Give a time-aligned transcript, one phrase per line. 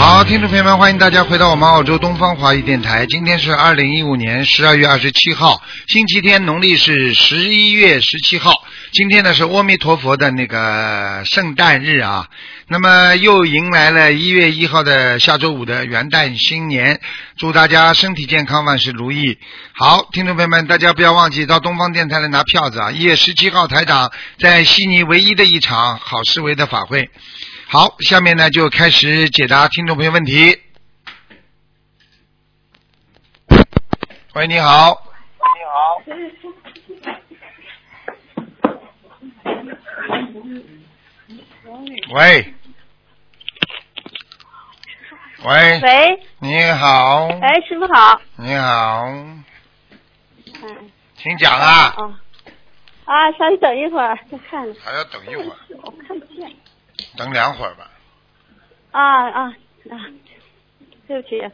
[0.00, 3.04] 好，听众朋友们，欢迎大家回到我们澳洲东方华语电台。
[3.04, 8.50] 今天是二零一五年十二月二十七号，星期天，农历是十一月十七号。
[8.92, 12.28] 今天呢是阿弥陀佛的那个圣诞日啊，
[12.66, 16.98] 那么又迎来了一月一号的下周五的元旦新年，
[17.36, 19.36] 祝大家身体健康，万事如意。
[19.74, 22.90] 好，听众朋友们，大家不要忘记到东方电台来拿票子啊！
[22.90, 27.10] 一月十七号，台长在悉尼唯一的一场好思维的法会。
[27.72, 30.60] 好，下面呢就开始解答听众朋友问题。
[34.34, 35.00] 喂，你好。
[35.38, 36.02] 你好
[42.12, 42.52] 喂。
[45.44, 45.80] 喂。
[45.80, 47.28] 喂，你好。
[47.40, 48.20] 哎，师傅好。
[48.34, 49.44] 你好，嗯。
[51.14, 51.94] 请讲啊。
[51.98, 52.16] 哦。
[53.04, 54.74] 啊，稍微等一会儿，再看。
[54.84, 56.50] 还要等一会儿，我看不见。
[57.20, 57.90] 等两会儿吧。
[58.92, 59.42] 啊啊
[59.90, 60.08] 啊！
[61.06, 61.44] 对不起。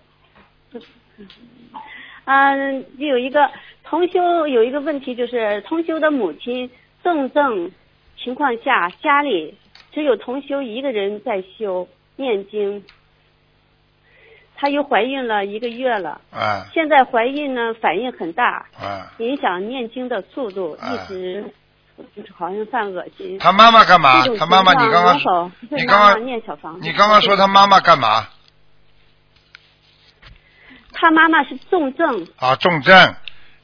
[2.25, 3.50] 嗯，有一个
[3.83, 6.70] 同修有一个问题，就是同修的母亲
[7.03, 7.72] 重症
[8.17, 9.56] 情况下，家里
[9.91, 12.84] 只有同修一个人在修念经。
[14.55, 19.12] 她又怀孕了一个月了，啊现在怀孕呢反应很大，啊。
[19.19, 21.55] 影响念经的速度，啊一直就是
[22.36, 23.39] 好像犯恶心。
[23.39, 26.80] 他妈妈干嘛他妈妈，你刚刚你刚刚念小房子？
[26.83, 28.28] 你刚刚说他妈妈干嘛？
[30.98, 33.14] 他妈妈是重症，啊，重症，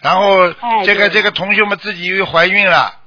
[0.00, 2.98] 然后哎这个对这个同学们自己又怀孕了。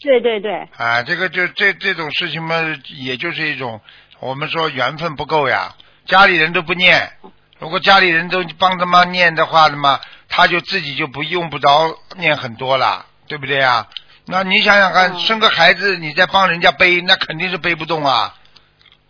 [0.00, 2.56] 对对对，啊，这个就这这种事情嘛，
[2.88, 3.80] 也就是一种
[4.18, 7.12] 我们说缘分不够呀，家里人都不念，
[7.60, 13.86] 如果家里人都帮他妈念的话，那么他就自己就不用不着念很多了，对不对呀？
[14.26, 18.34] 那你想想看，嗯生个孩子你再帮人家背，那肯定是背不动啊，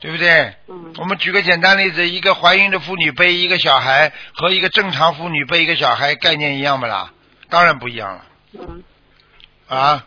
[0.00, 0.55] 对不对？
[0.69, 7.12] 嗯我们举个简单例子，一个怀孕的妇女背一个小孩和一个正常妇女背一个小孩概念一样不啦？
[7.49, 8.25] 当然不一样了
[8.55, 8.83] 嗯
[9.69, 10.05] 啊！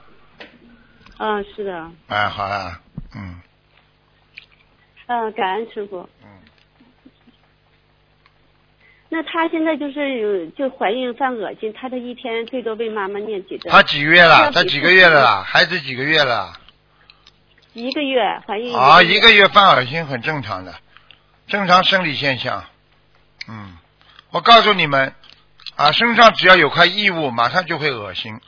[1.17, 2.79] 嗯，是的，哎，好了，
[3.15, 3.41] 嗯。
[5.07, 6.09] 嗯，感恩师傅。
[6.23, 6.29] 嗯。
[9.09, 13.71] 那她现在就是有就怀孕犯恶心，她这一天最多为妈妈念几针？
[13.71, 14.51] 她几个月了？
[14.51, 15.43] 她几个月了啦？
[15.47, 16.53] 孩子几个月了？
[17.73, 20.73] 一个月怀孕啊，一一个月犯恶心很正常的，
[21.47, 22.63] 正常生理现象。
[23.49, 23.77] 嗯，
[24.31, 25.13] 我告诉你们，
[25.75, 28.39] 啊，身上只要有块异物，马上就会恶心，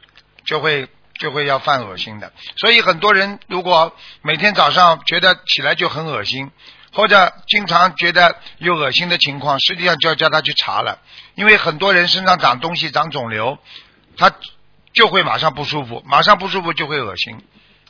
[0.46, 0.88] 就会
[1.20, 2.32] 就会要犯恶心的。
[2.56, 6.50] 所以很多人如果每天早上觉得起来就很恶心，
[6.94, 11.00] 或者经常觉得有恶心的情况，实际上就要叫他去查了，
[11.36, 13.60] 因为很多人身上长东西、长肿瘤，
[14.18, 14.32] 他
[14.94, 17.44] 就会马上不舒服，马上不舒服就会恶心。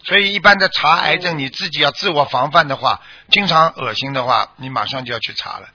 [0.03, 5.67] 所以一般的查癌症，你自己要自我防范的话，经常恶心的话，你马上就要去查了。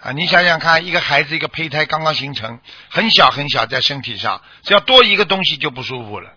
[0.00, 2.60] 啊，你想想看，一个孩子一个胚胎刚刚形成，
[2.90, 6.30] 很小很小在身体上，只要多一个东西就不舒服了。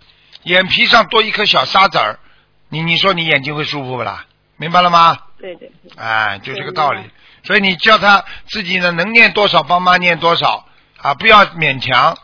[0.43, 2.19] 眼皮上多一颗小沙子儿，
[2.69, 4.25] 你你说你眼睛会舒服不啦？
[4.55, 5.19] 明白了吗？
[5.39, 7.01] 对对对，哎，就这个道理。
[7.43, 10.67] 所以你叫他自己呢，能念多少帮妈念多少
[10.97, 12.17] 啊，不要勉强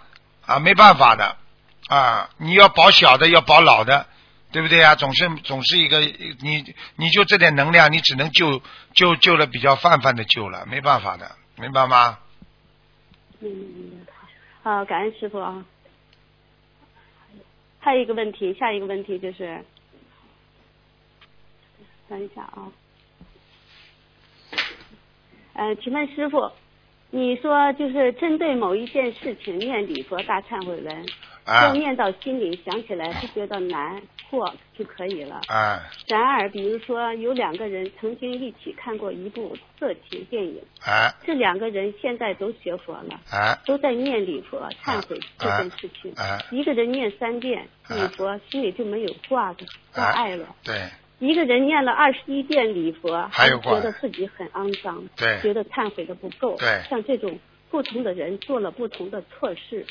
[0.45, 1.37] 啊，没办法的
[1.87, 4.07] 啊，你要保小的，要保老的，
[4.51, 4.95] 对不对啊？
[4.95, 8.61] 总是总是一个你你就这点能量，你只能救
[8.93, 12.17] 救救了比较泛泛的救了，没办法的，明白吗？
[13.39, 14.05] 嗯，
[14.63, 15.63] 好，感恩师傅啊。
[17.79, 19.63] 还有一个问题，下一个问题就是，
[22.07, 22.71] 等一下啊。
[25.53, 26.51] 呃，请问师傅，
[27.11, 31.05] 你说就是针对某一件事情念礼佛大忏悔文，
[31.45, 34.01] 啊要念到心里想起来不觉得难
[34.31, 35.39] 过就可以了。
[35.47, 43.19] 啊然而，比如说有两个人曾经一起看过一部色情电影，啊这两个人现在都学佛了。
[43.29, 46.11] 啊都在念礼佛忏悔这件事情。
[46.15, 50.81] 啊一个人念三遍啊礼佛，心里就没有挂的挂碍了；对
[51.19, 56.57] 一个人念了二十一遍礼佛，还有觉得自己很肮脏，对觉得忏悔的不够。
[56.57, 57.39] 对像这种
[57.69, 59.85] 不同的人做了不同的错事。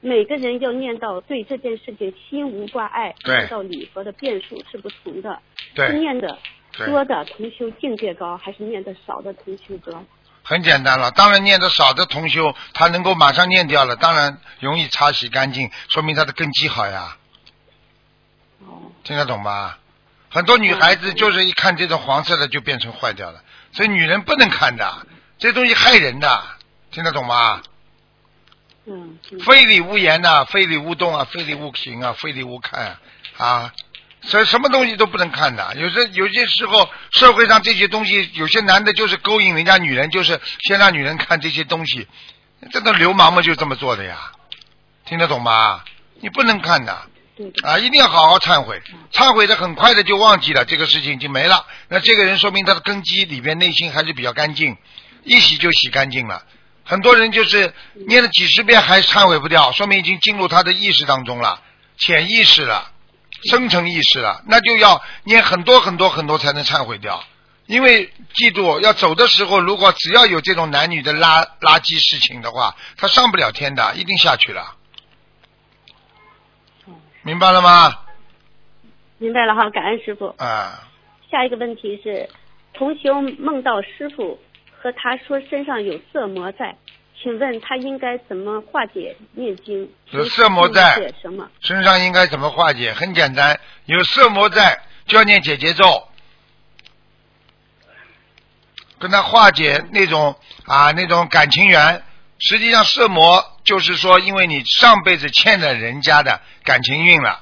[0.00, 5.40] 每个人要念到对这件事情心无挂碍，对念到礼佛的遍数是不同的。
[5.74, 6.38] 对是念的
[6.86, 10.04] 多的同修境界高，还是念的少的同修高？
[10.44, 17.16] 很简单了，当然念的少的同修，他能够马上念掉了，当然容易擦洗干净，说明他的根基好呀，
[18.60, 19.80] 哦，听得懂吧？
[20.30, 23.42] 很多女孩子就是一看这种黄色的就变成坏掉了，
[23.72, 25.06] 所以女人不能看的，
[25.38, 26.42] 这东西害人的，
[26.90, 27.62] 听得懂吗？
[28.86, 33.00] 嗯，嗯非礼勿言呐、非礼勿动啊，非礼勿行啊，非礼勿看啊，
[33.36, 33.72] 啊，
[34.22, 35.74] 所以什么东西都不能看的。
[35.76, 42.06] 有些有些时候，社会上这些东西，有些男的就是勾引人家女人，就是先让女人看这些东西，
[42.70, 44.32] 这个流氓嘛就这么做的呀，
[45.04, 45.84] 听得懂吗？
[46.20, 47.02] 你不能看的。
[47.62, 48.82] 啊，一定要好好忏悔，
[49.12, 51.66] 忏悔的很快的就忘记了，这个事情就没了。
[51.88, 54.76] 那这个人说明他的根基里边内心还是比较干净，
[55.24, 56.44] 一洗就洗干净了。
[56.84, 57.74] 很多人就是
[58.06, 61.60] 念了几十遍还忏悔不掉，说明已经进入他的意识当中了，
[61.98, 62.90] 潜意识了，
[63.50, 67.22] 深层意识了，那就要念很多很多很多才能忏悔掉。
[67.66, 74.74] 因为记住，要走的时候，如果只要有这种男女的垃垃圾事情的话，他上不了天的，一定下去了。
[77.22, 77.90] 明白了吗？
[79.18, 80.26] 明白了哈，感恩师傅。
[80.38, 80.88] 啊，
[81.30, 82.28] 下一个问题是，
[82.72, 84.38] 同修梦到师傅
[84.80, 86.76] 和他说身上有色魔在，
[87.20, 89.90] 请问他应该怎么化解念经？
[90.10, 91.50] 有色魔在解什么？
[91.60, 92.92] 身上应该怎么化解？
[92.92, 95.84] 很简单，有色魔在就要念解结咒，
[99.00, 102.02] 跟他化解那种啊那种感情缘。
[102.38, 107.40] 实际上色魔就是说，因为你上辈子欠了人家的感情运了，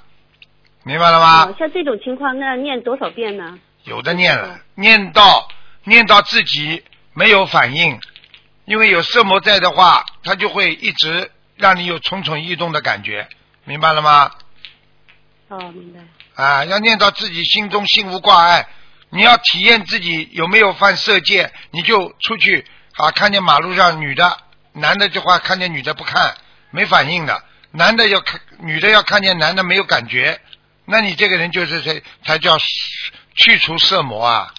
[0.84, 1.44] 明白了吗？
[1.44, 3.58] 哦，像这种情况，那念多少遍呢？
[3.84, 5.48] 有的念了，念到
[5.84, 6.82] 念到自己
[7.12, 8.00] 没有反应，
[8.64, 13.28] 因为有色魔在的话，他就会一直让你有蠢蠢欲动的感觉，
[13.64, 14.30] 明白了吗？
[15.48, 16.00] 哦，明白。
[16.42, 18.66] 啊，要念到自己心中心无挂碍。
[19.10, 22.66] 你要体验自己有没有犯色戒，你就出去
[22.96, 24.36] 啊，看见马路上女的、
[24.76, 26.36] 男的的话，看见女的不看，
[26.70, 27.42] 没反应的；
[27.72, 30.40] 男的要看，女的要看见男的没有感觉，
[30.84, 32.56] 那你这个人就是才才叫
[33.34, 34.54] 去除色魔啊。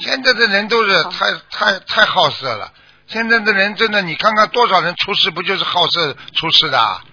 [0.00, 2.72] 现在的人都是太太太好色了。
[3.06, 7.04] 现在的人真的，你看看多少人出事，不就是好色出事的啊？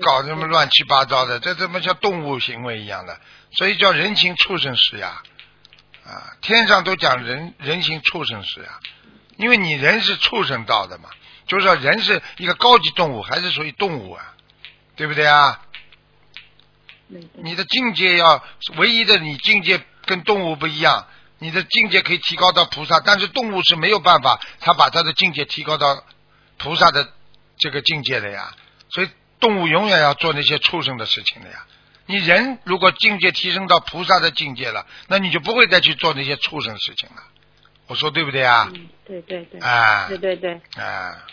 [0.00, 3.18] 搞什么乱七八糟的，这怎么像动物行为一样的，
[3.56, 5.22] 所以叫人情畜生事呀，啊，
[6.40, 8.80] 天上都讲人人形畜生事啊，
[9.36, 11.08] 因为你人是畜生道的嘛，
[11.46, 14.34] 就是说人是一个高级动物，还是属于动物啊，
[14.96, 15.60] 对不对啊？
[17.34, 18.42] 你的境界要
[18.76, 21.06] 唯一的，你境界跟动物不一样，
[21.38, 26.04] 你的境界可以提高到菩萨，但是动物是没有办法，他把他的境界提高到
[26.56, 27.12] 菩萨的
[27.58, 28.54] 这个境界的呀。
[28.90, 31.66] 所以动物永远要做那些畜生的事情的呀。
[32.06, 37.22] 你人如果境界提升到菩萨的境界了，那你就不会再去做那些畜生事情了。
[37.88, 38.70] 我说对不对啊？
[38.74, 39.60] 嗯，对对对。
[39.60, 40.54] 啊对对对。
[40.76, 41.24] 啊，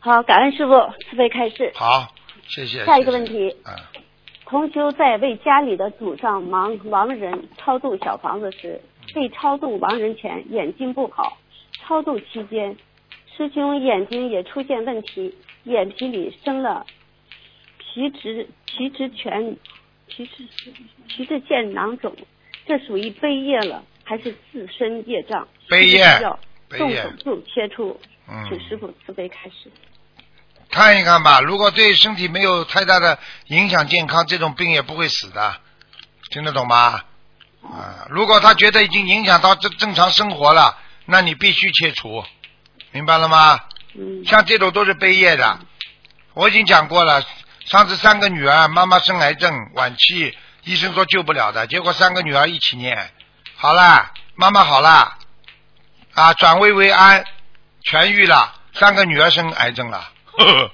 [0.00, 0.72] 好，感恩师傅
[1.08, 1.72] 慈悲开示。
[1.74, 2.14] 好，
[2.48, 2.84] 谢谢。
[2.84, 3.72] 下一个问题，啊，
[4.44, 8.80] 同修在为家里的祖上亡亡人超度小房子时，
[9.14, 11.38] 被超度亡人前眼睛不好，
[11.80, 12.76] 超度期间，
[13.36, 16.84] 师兄眼睛也出现问题，眼皮里生了
[17.94, 19.56] 皮质皮质全
[20.08, 20.48] 皮质
[21.06, 22.12] 皮质腺囊肿，
[22.66, 25.46] 这属于悲业了，还是自身业障？
[25.68, 26.02] 悲业
[26.70, 29.70] 动手术切除，嗯请师傅慈悲开始。
[30.70, 35.60] 看一看吧，如果对身体没有太大的影响健康，这种病也不会死的，
[36.32, 37.04] 听得懂吗？
[37.62, 42.24] 啊，如果他觉得已经影响到正正常生活了，那你必须切除，
[42.90, 43.60] 明白了吗？
[43.94, 45.60] 嗯像这种都是悲业的，
[46.34, 47.24] 我已经讲过了。
[47.64, 53.10] 上次三个女儿，妈妈生癌症晚期，医生说救不了的，结果三个女儿一起念，
[53.56, 55.18] 好啦，妈妈好啦，
[56.14, 57.24] 啊，转危为安，
[57.82, 60.70] 痊愈了，三个女儿生癌症了，呵呵，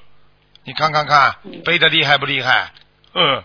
[0.65, 2.73] 你看看看，背的厉害不厉害？
[3.15, 3.45] 嗯。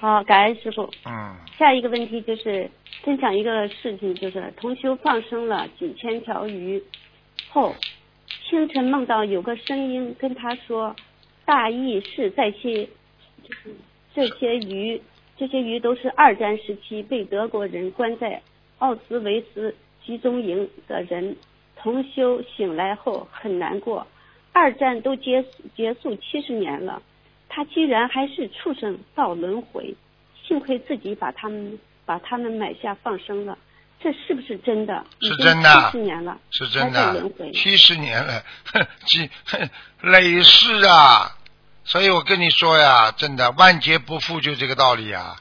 [0.00, 0.92] 好，感恩师傅。
[1.06, 2.70] 嗯，下一个问题就是
[3.02, 6.82] 分享一个事情，就是同修放生了几千条鱼
[7.50, 7.74] 后，
[8.48, 10.94] 清晨梦到有个声音跟他说，
[11.46, 12.88] 大意是这些，
[14.14, 15.00] 这些鱼，
[15.36, 18.42] 这些鱼都是二战时期被德国人关在
[18.78, 19.74] 奥斯维斯
[20.04, 21.36] 集中营的人。
[21.76, 24.06] 同修醒来后很难过，
[24.52, 27.02] 二战都结结束七十年了，
[27.48, 29.94] 他居然还是畜生到轮回。
[30.42, 33.58] 幸亏自己把他们把他们买下放生了，
[34.04, 35.02] 这是不是真的？
[35.22, 39.70] 是真的七十年了，是真的回，七十年了，哼，几哼
[40.02, 41.34] 累世啊！
[41.86, 45.36] 所以我跟你说呀，真的万劫不复就这个道理啊。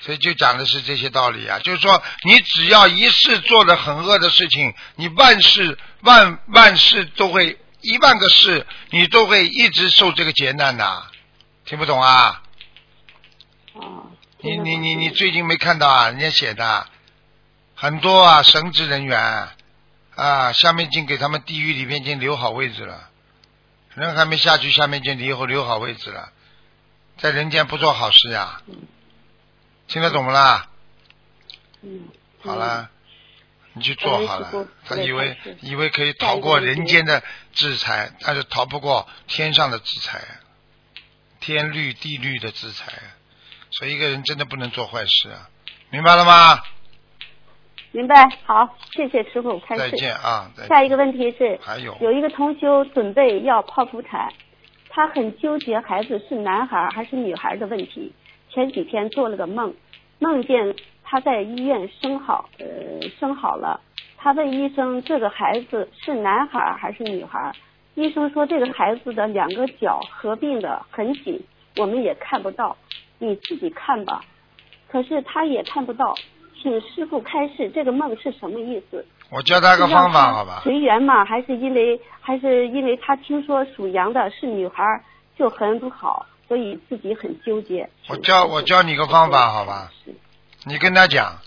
[0.00, 11.04] 所以就讲的是这些道理啊，就是说你只要一世做的很恶的事情，你万事万万事都会一万个事，你都会一直受这个劫难的，
[11.64, 12.42] 听不懂啊？
[13.74, 14.10] 哦。
[14.40, 16.08] 你你你你最近没看到啊？
[16.08, 16.86] 人家写的
[17.76, 19.48] 很多啊，神职人员
[20.16, 23.10] 啊，下面已经给他们地狱里面已经留好位置了，
[23.94, 26.32] 人还没下去，下面已经留留好位置了，
[27.18, 28.62] 在人间不做好事呀，
[29.86, 30.68] 听得懂不啦？
[31.82, 32.08] 嗯。
[32.42, 32.90] 好啦，
[33.72, 34.68] 你去做好了。
[34.84, 37.22] 他以为以为可以逃过人间的
[37.54, 40.22] 制裁，但是逃不过天上的制裁，
[41.40, 42.86] 天律地律的制裁。
[43.72, 45.50] 所以一个人真的不能做坏事啊，
[45.90, 46.62] 明白了吗？
[47.96, 49.80] 明白，好，谢谢师傅，开始。
[49.80, 50.50] 再见啊！
[50.68, 54.30] 下一个问题是，还有有一个同修准备要剖腹产，
[54.90, 58.12] 他很纠结孩子是男孩还是女孩的问题。
[58.50, 59.74] 前几天做了个梦，
[60.18, 63.80] 梦见他在医院生好，呃，生好了。
[64.18, 67.50] 他问医生这个孩子是男孩还是女孩？
[67.94, 71.42] 医生说这个孩子的两个脚合并的很紧，
[71.78, 72.76] 我们也看不到。
[73.18, 74.22] 你自己看吧，
[74.86, 76.14] 可是他也看不到，
[76.60, 79.04] 请师傅开示这个梦是什么意思？
[79.30, 80.60] 我教他个方法，好吧？
[80.62, 84.82] 随缘嘛，还是因为还是因为他听说属羊的是女孩
[85.36, 87.88] 就很不好，所以自己很纠结。
[88.08, 89.90] 我教我教你个方法，好吧？
[90.64, 91.38] 你跟他讲，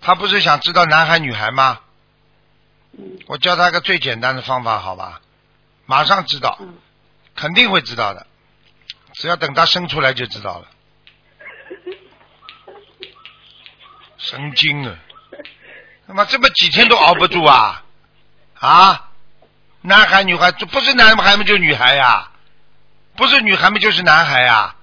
[0.00, 1.80] 他不是想知道男孩女孩吗？
[2.92, 3.18] 嗯。
[3.26, 5.20] 我教他个最简单的方法，好吧？
[5.86, 6.58] 马上知道，
[7.36, 8.26] 肯定会知道的，
[9.12, 10.66] 只要等他生出来就知道了。
[14.24, 14.98] 神经啊！
[16.06, 17.84] 他妈这么几天都熬不住啊
[18.58, 19.10] 啊！
[19.82, 22.30] 男孩女孩，这不是男孩们就女孩呀，
[23.16, 24.76] 不是女孩们就是男孩呀，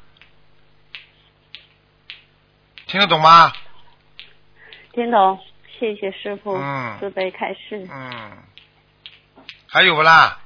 [2.86, 3.51] 听得懂吗？
[4.93, 5.39] 听懂，
[5.79, 7.88] 谢谢师傅，嗯，慈悲开示。
[7.91, 8.38] 嗯，
[9.67, 10.38] 还有不啦？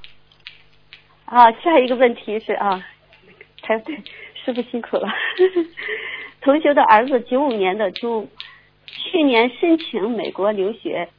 [1.25, 2.81] 啊，下一个问题是啊，
[3.61, 3.95] 才对，
[4.45, 5.09] 师傅辛苦了。
[6.41, 8.29] 同学的儿子九五年的猪。
[8.97, 11.09] 去年申请美国留学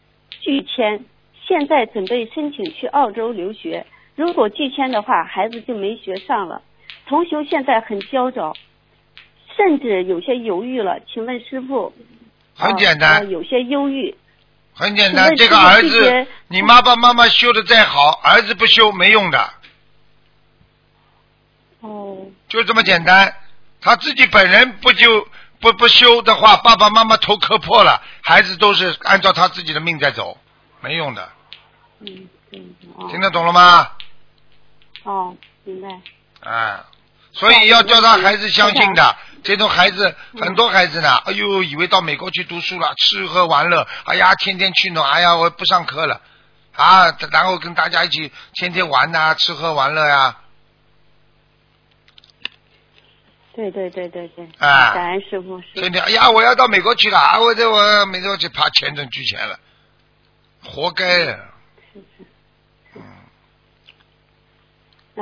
[0.40, 1.04] 拒签，
[1.46, 3.86] 现在准备申请去澳洲留学。
[4.14, 6.62] 如果拒签的话，孩子就没学上了。
[7.06, 8.54] 同学现在很焦躁，
[9.56, 11.00] 甚至有些犹豫了。
[11.06, 11.92] 请问师傅，
[12.54, 14.14] 很简单，有些忧郁。
[14.74, 19.50] 很简单，这个儿子，你爸爸妈妈修的再好，儿子不修没用的。
[21.80, 22.26] 哦。
[22.48, 23.34] 就这么简单，
[23.80, 25.28] 他自己本人不就。
[25.60, 30.38] 不不修的话，爸爸妈妈头磕破了，孩子都是按照他自己的命在走，
[30.80, 31.28] 没用的。
[32.00, 33.08] 嗯嗯。
[33.10, 33.90] 听得懂了吗？
[35.04, 35.88] 哦，明白。
[36.40, 36.80] 哎，
[37.32, 46.20] 所以要叫他孩子相信的，这种孩子很多孩子呢，哎呦，以为到美国去读书了，吃喝玩乐，哎呀，天天去弄，哎呀，我不上课了，
[46.74, 50.36] 啊，然后跟大家一起天天玩呐，吃喝玩乐呀。
[53.56, 55.58] 对对对对对，啊，感恩师傅。
[55.72, 57.40] 天天哎呀，我要到美国去了啊！
[57.40, 59.58] 我这我美国去怕签证拒签了，
[60.62, 61.04] 活该。
[61.04, 61.34] 是
[61.94, 62.24] 是。
[62.94, 63.00] 嗯。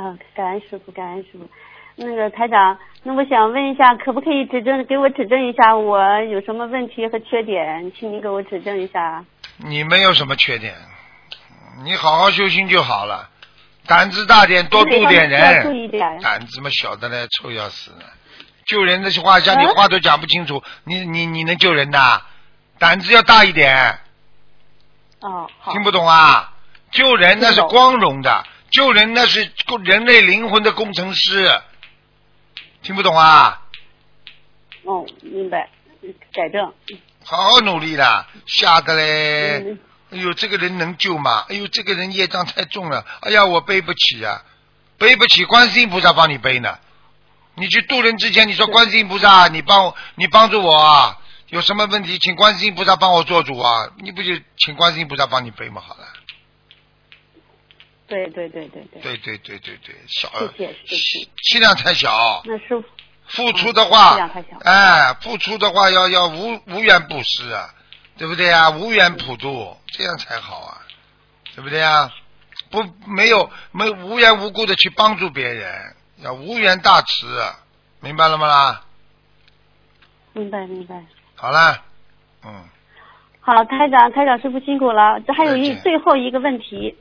[0.03, 1.49] 啊，感恩师傅，感恩师傅。
[1.95, 7.93] 那个台长，那我想问一下，可不可以指正给我指正一下我有什么问题和缺点？
[7.97, 9.25] 请你给我指正一下。
[9.59, 10.75] 你没有什么缺点，
[11.85, 13.31] 你好好修心就好了，
[13.87, 15.62] 胆子大点，多度点人。
[15.62, 16.21] 注意点。
[16.21, 17.93] 胆子嘛小的嘞，臭要死。
[18.66, 22.23] 救人的话，像你话都讲不清楚，你你你能救人呐？
[22.78, 24.00] 胆子要大一点。
[25.21, 26.52] 哦，听不懂啊？
[26.90, 29.50] 救人那是光荣的，救人那是
[29.85, 31.61] 人类灵魂的工程师。
[32.83, 33.62] 听不懂啊？
[34.85, 35.71] 哦，明白，
[36.33, 36.73] 改正。
[37.25, 39.78] 好好努力啦，吓得嘞！
[40.11, 41.47] 哎呦，这个人能救吗？
[41.49, 44.42] 哎呦，这个人业障太重了，哎呀，我背不起呀，
[44.99, 46.78] 背不起，观世音菩萨帮你背呢。
[47.56, 51.18] 你去渡人之前，你说观世音菩萨，你帮我，你帮助我啊！
[51.49, 53.88] 有什么问题，请观世音菩萨帮我做主啊！
[53.99, 55.80] 你不就请观世音菩萨帮你背吗？
[55.80, 56.04] 好了。
[58.08, 59.00] 对对对对对。
[59.02, 60.28] 对对对对对，小。
[60.56, 61.28] 谢谢谢谢。
[61.44, 62.42] 气量太小。
[62.44, 62.84] 那师傅。
[63.26, 64.18] 付出的话。
[64.64, 67.73] 哎，付出的话要要无无缘布施啊，
[68.18, 68.70] 对不对啊？
[68.70, 70.80] 无缘普渡，这样才好啊，
[71.54, 72.11] 对不对啊？
[72.70, 75.93] 不，没有没无缘无故的去帮助别人。
[76.25, 77.26] 要无缘大慈，
[78.00, 78.81] 明白了吗啦？
[80.33, 81.04] 明白明白。
[81.35, 81.83] 好啦，
[82.47, 82.64] 嗯。
[83.40, 85.21] 好，台长，台长师傅辛苦了。
[85.21, 86.97] 这还有一最后一个问题，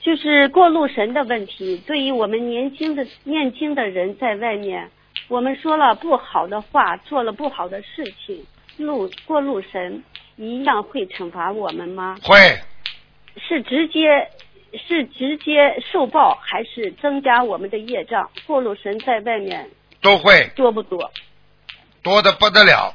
[0.00, 1.76] 就是过路神的问题。
[1.86, 4.90] 对于我们年轻的念经的人，在外面，
[5.28, 8.44] 我们说了不好的话，做了不好的事情，
[8.76, 10.02] 路过路神
[10.34, 12.16] 一样会惩罚我们吗？
[12.24, 12.36] 会。
[13.36, 14.28] 是直接
[14.72, 18.30] 是直接受报，还是增加我们的业障？
[18.46, 21.12] 过路神在外面都会多不多？
[22.02, 22.94] 多的不得了，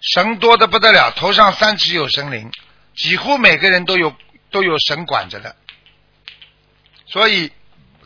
[0.00, 2.50] 神多的不得了，头上三尺有神灵，
[2.94, 4.12] 几乎每个人都有
[4.50, 5.56] 都有神管着的。
[7.06, 7.52] 所以，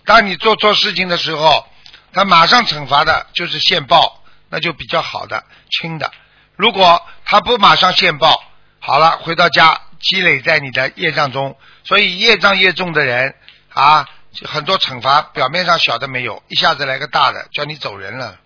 [0.05, 1.67] 当你做错事情的时候，
[2.13, 6.13] 他马上惩罚的就是现报，那就比较好的轻的。
[6.57, 8.45] 如果他不马上现报，
[8.79, 13.35] 好了，回到家积累在你的业障中，所以业障越重的人
[13.69, 14.09] 啊，
[14.45, 18.41] 很多惩罚表面上小的没有，一下子来个大的，叫你走人了，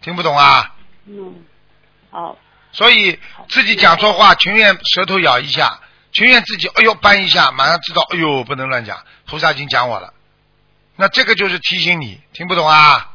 [0.00, 0.74] 听不懂啊？
[1.06, 1.44] 嗯，
[2.10, 2.38] 好，
[2.72, 5.80] 所以自己讲错话，情愿舌头咬一下，
[6.12, 10.12] 情愿自己哎呦扳一下，马上知道哎呦不能乱讲，菩萨已经讲我了。
[10.96, 13.10] 那这个就是提醒你，听不懂啊？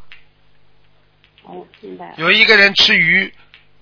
[1.43, 2.13] 哦，明白了。
[2.17, 3.33] 有一个人吃鱼，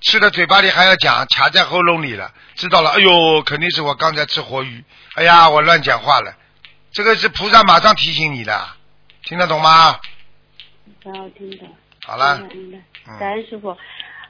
[0.01, 4.83] 吃的嘴巴里还要讲，卡在喉咙里了，知道了，哎呦，肯定是我刚才吃活鱼，
[5.15, 6.35] 哎呀，我乱讲话了，
[6.91, 8.67] 这个是菩萨马上提醒你的，
[9.23, 9.99] 听得懂吗？
[11.01, 11.65] 听的。
[12.05, 12.37] 好了
[13.19, 13.75] 感恩师傅。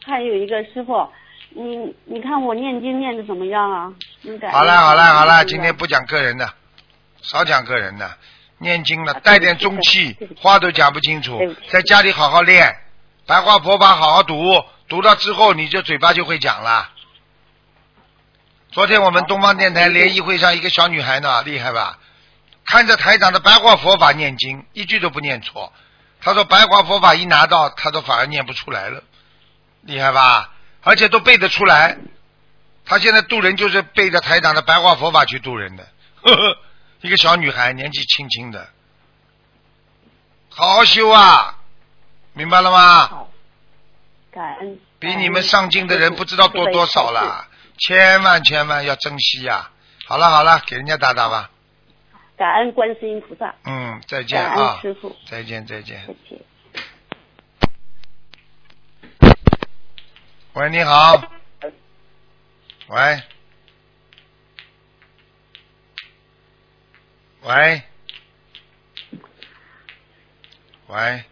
[0.06, 1.12] 还有一个师傅，
[1.50, 3.92] 你你看我念经念的怎么样啊？
[4.22, 5.86] 你好了，好了，好了，今天不。
[5.86, 6.50] 讲个人的，
[7.22, 8.10] 少讲个人的，
[8.60, 12.74] 念经了啊带点中气话都讲不清楚在家里好好练，
[13.26, 14.36] 白话佛法好好读，
[14.88, 16.90] 读到之后你就嘴巴就会讲了。
[18.72, 21.98] 昨天我们东方电台联谊会上一个小女孩呢，厉害吧？
[22.66, 25.72] 看着台长的白话佛法念经，一句都不念错。
[26.20, 29.04] 她说白话佛法一拿到，她都反而念不出来了，
[29.82, 30.52] 厉害吧？
[30.84, 31.98] 而且都背得出来。
[32.86, 35.88] 她现在渡人就是背着台长的白话佛法去渡人的，
[36.22, 36.58] 呵呵，
[37.02, 38.70] 一个小女孩年纪轻轻的，
[40.50, 41.58] 好好修啊，
[42.34, 43.27] 明白了吗？
[44.38, 44.80] 好，感恩。
[45.00, 49.72] 比你们上进的人不知道多多少了，千万千万要珍惜呀、
[50.06, 51.50] 好了好了，给人家打打吧。
[52.38, 56.14] 感恩观世音菩萨，嗯，再见感恩啊师傅，再见再见再。
[56.30, 56.40] 见。
[60.54, 61.22] 喂，你好。
[62.90, 63.24] 喂。
[67.42, 67.82] 喂。
[70.88, 71.24] 喂，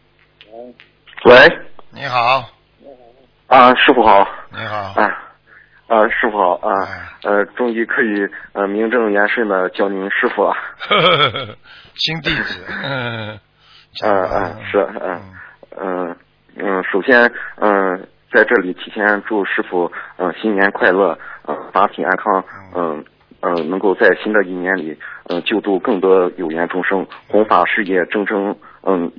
[1.25, 2.49] 喂，你好，
[3.47, 5.05] 啊，师傅好，你好，啊，
[5.88, 10.51] 啊，师傅好，啊哎，呃，终于可以呃名正言顺的叫您师傅了，
[10.89, 11.55] 呵呵呵呵
[11.95, 13.39] 新弟子， 嗯，
[14.03, 15.21] 嗯嗯是嗯
[15.77, 16.15] 嗯
[16.58, 22.43] 嗯，首先嗯在这里提前祝师傅嗯新年快乐，嗯法体安康，
[22.75, 23.05] 嗯
[23.41, 24.97] 嗯能够在新的一年里
[25.29, 29.12] 嗯救度更多有缘众生，弘法事业蒸蒸嗯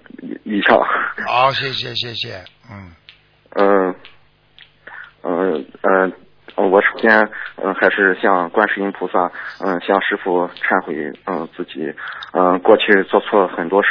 [0.45, 0.79] 一上，
[1.27, 2.93] 好，谢谢谢谢，嗯，
[3.55, 3.95] 嗯，
[5.27, 6.13] 嗯嗯
[6.57, 7.29] 嗯，我首先
[7.63, 9.31] 嗯还是向观世音菩萨
[9.65, 11.93] 嗯向师傅忏悔嗯自己
[12.33, 13.89] 嗯过去做错很多事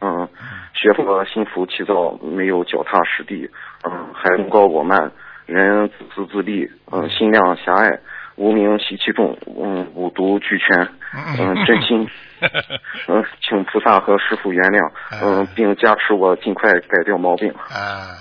[0.00, 0.28] 嗯
[0.74, 3.48] 学佛心浮气躁没有脚踏实地
[3.84, 5.10] 嗯还功高我慢
[5.46, 7.98] 人自私自利嗯心量狭隘
[8.36, 10.88] 无名习气重嗯五毒俱全
[11.38, 12.08] 嗯真心
[13.08, 14.90] 嗯 请菩萨和师傅原谅
[15.22, 17.50] 嗯并加持我尽快改掉毛病。
[17.50, 18.14] 啊，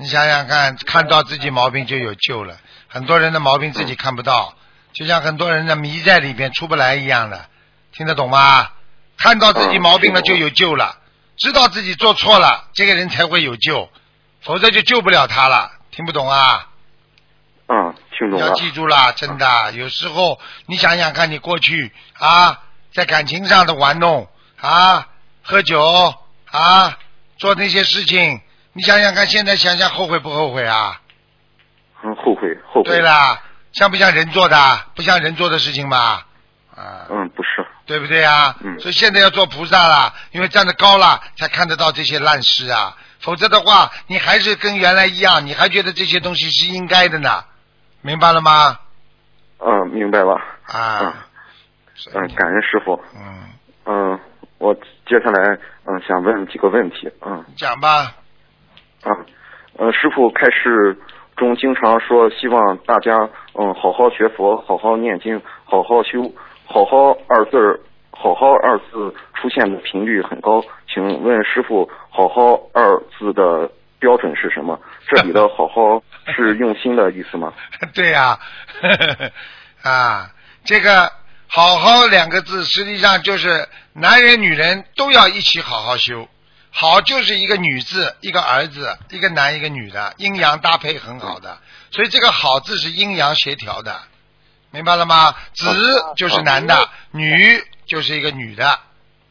[0.00, 2.56] 你想想看，看到自己毛病就有救了。
[2.86, 4.54] 很多人的毛病自己看不到，
[4.92, 7.46] 就像很多人的迷在里边出不来一样的，
[7.90, 8.70] 听得懂吗？
[9.16, 10.98] 看到自己毛病了就有救了，
[11.36, 13.90] 知道自己做错了，这个人才会有救，
[14.40, 15.72] 否则就救不了他了。
[15.90, 16.68] 听不懂啊？
[17.66, 18.54] 嗯，听懂了要。
[18.54, 22.60] 记住啦，真的，有时候你想想看，你过去啊，
[22.92, 24.28] 在感情上的玩弄
[24.60, 25.08] 啊，
[25.42, 25.82] 喝酒
[26.52, 26.96] 啊，
[27.36, 28.40] 做那些事情，
[28.78, 31.00] 你想想看，现在想想后悔不后悔啊？
[32.00, 32.84] 很，后悔，后悔。
[32.84, 33.00] 对。
[33.00, 34.56] 啦，像不像人做的？
[34.94, 36.24] 不像人做的事情吧？
[36.76, 37.66] 啊，嗯，不是。
[37.86, 38.54] 对不对啊？
[38.60, 42.96] 嗯所以现在要做菩萨了，因为站得高了，才看得到这些烂事啊。
[43.18, 47.42] 否则的话，你还是跟原来一样，你还觉得这些东西是应该的呢，
[48.02, 48.78] 明白了吗？
[49.58, 50.40] 嗯，明白了。
[50.66, 51.26] 啊，
[52.14, 53.02] 嗯，感恩师傅。
[53.16, 53.48] 嗯，
[53.86, 54.20] 嗯，
[54.58, 57.10] 我接下来嗯想问几个问题。
[57.26, 58.14] 嗯讲吧，
[59.08, 59.24] 啊，
[59.78, 60.96] 呃，师傅开示
[61.36, 66.32] 中经常说，希望大家嗯好好学佛，好好念经，好好修，
[66.66, 74.78] 好好二字儿，好好二字出现的频率很高，请问师傅，好好二字的标准是什么？
[75.08, 76.02] 这里的好好
[76.36, 77.52] 是用心的意思吗？
[77.94, 78.38] 对呀、
[79.82, 80.30] 啊，
[80.64, 81.10] 这个
[81.48, 86.28] “好好”两个字，实际上就是男人、女人都要一起好好修。
[86.70, 91.58] 好就是一个女字，一个儿子，一个男一个女的，阴阳搭配很好的，
[91.90, 94.02] 所以这个“好”字是阴阳协调的，
[94.70, 95.34] 明白了吗？
[95.54, 98.78] 子就是男的，女就是一个女的，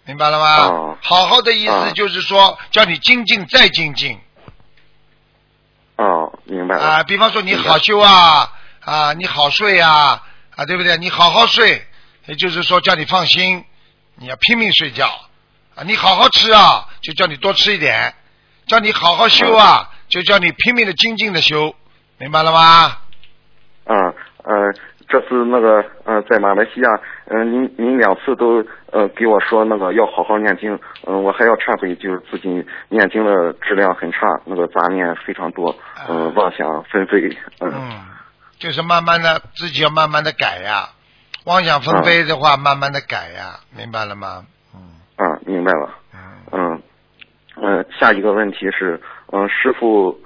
[0.05, 0.55] 明白了吗？
[0.65, 4.19] 哦好好的意思哦就是说，叫你精进再精进。
[5.95, 6.83] 哦，明白了。
[6.83, 10.23] 啊，比方说你好修啊啊，你好睡啊
[10.55, 10.97] 啊，对不对？
[10.97, 11.87] 你好好睡，
[12.25, 13.63] 也就是说叫你放心，
[14.15, 15.26] 你要拼命睡觉
[15.77, 18.15] 啊，你好好吃啊，就叫你多吃一点，
[18.65, 21.75] 叫你好好修啊，就叫你拼命的精进的修，
[22.17, 22.97] 明白了吗？
[23.85, 23.95] 嗯
[24.43, 24.73] 呃，
[25.07, 26.89] 这次那个呃，在马来西亚，
[27.27, 30.73] 嗯、您您两次都呃给我说那个要好好念经，
[31.05, 32.47] 嗯、我还要忏悔，就是自己
[32.89, 35.77] 念经的质量很差，那个杂念非常多，
[36.09, 37.91] 嗯、妄想纷飞，嗯嗯，
[38.57, 40.89] 就是慢慢的自己要慢慢的改呀，
[41.45, 44.43] 妄想纷飞的话，慢慢的改呀，明白了吗？
[45.67, 45.89] 明白了。
[46.53, 46.81] 嗯，
[47.55, 48.99] 嗯，呃，下一个问题是，
[49.33, 50.17] 嗯、师傅，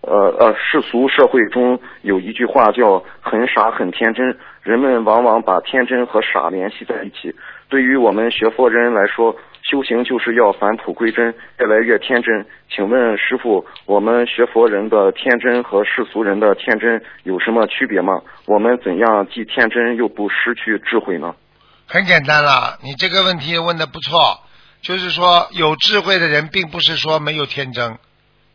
[0.00, 7.34] 呃呃，世俗社会中有一句话叫“很傻很天真”，人们往往把天真和傻联系在一起。
[7.68, 12.46] 对于我们学佛人来说，修行就是要返璞归真，越来越天真。
[12.70, 18.22] 请问师傅，我们学佛人的天真和世俗人的天真有什么区别吗？
[18.46, 21.34] 我们怎样既天真又不失去智慧呢？
[21.86, 24.18] 很简单了，你这个问题问的不错，
[24.82, 27.98] 就是说有智慧的人，并不是说没有天真，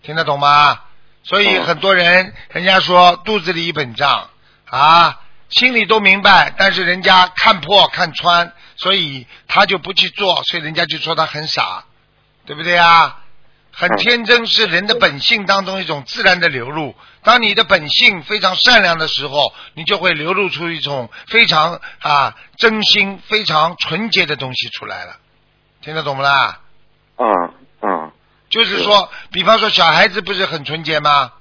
[0.01, 0.81] 听得懂吗？
[1.23, 4.29] 所以嗯很多人，人家说肚子里一本账
[4.65, 11.85] 啊，心里都明白，但是人家看破看穿，所以他就不去做，所以人家就说他很傻，
[12.45, 13.21] 对不对啊？
[13.71, 16.95] 很嗯天真是人的本性当中一种自然的流露。
[17.23, 25.17] 当你的本性非常善良的时候，你就会流露出一种非常啊真心、非常纯洁的东西出来了。
[25.85, 26.61] 听得懂不啦？
[27.15, 27.25] 啊
[27.81, 28.11] 啊
[28.49, 31.31] 就是说，比方说小孩子不是很纯洁吗？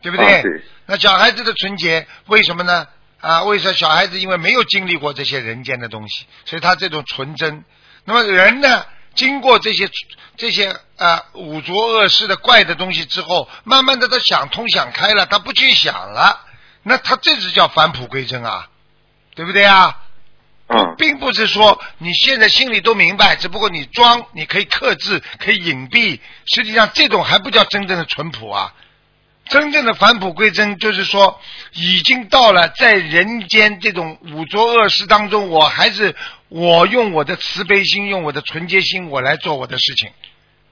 [0.00, 0.38] 对不对？
[0.38, 2.86] 啊对那小孩子的纯洁为什么呢？
[3.20, 7.64] 啊，为什么小孩子因为没有经历过这些人间的东西，所以他这种纯真。
[8.04, 9.90] 那么人呢，经过这些
[10.36, 16.46] 这些啊五浊恶世的怪的东西之后，慢慢的他想通想开了，他不去想了，
[16.84, 18.68] 那他这是叫返璞归真啊，
[19.34, 20.02] 对不对啊？
[20.96, 26.20] 并不是说你现在心里都明白，只不过你装，你可以克制，可以隐蔽。
[26.52, 28.74] 实际上，这种还不叫真正的淳朴啊！
[29.48, 31.40] 真正的返璞归真，就是说，
[31.72, 36.14] 已经到了在人间这种五浊恶世当中，我还是
[36.50, 40.10] 我用我的慈悲心，用我的纯洁心，我来做我的事情，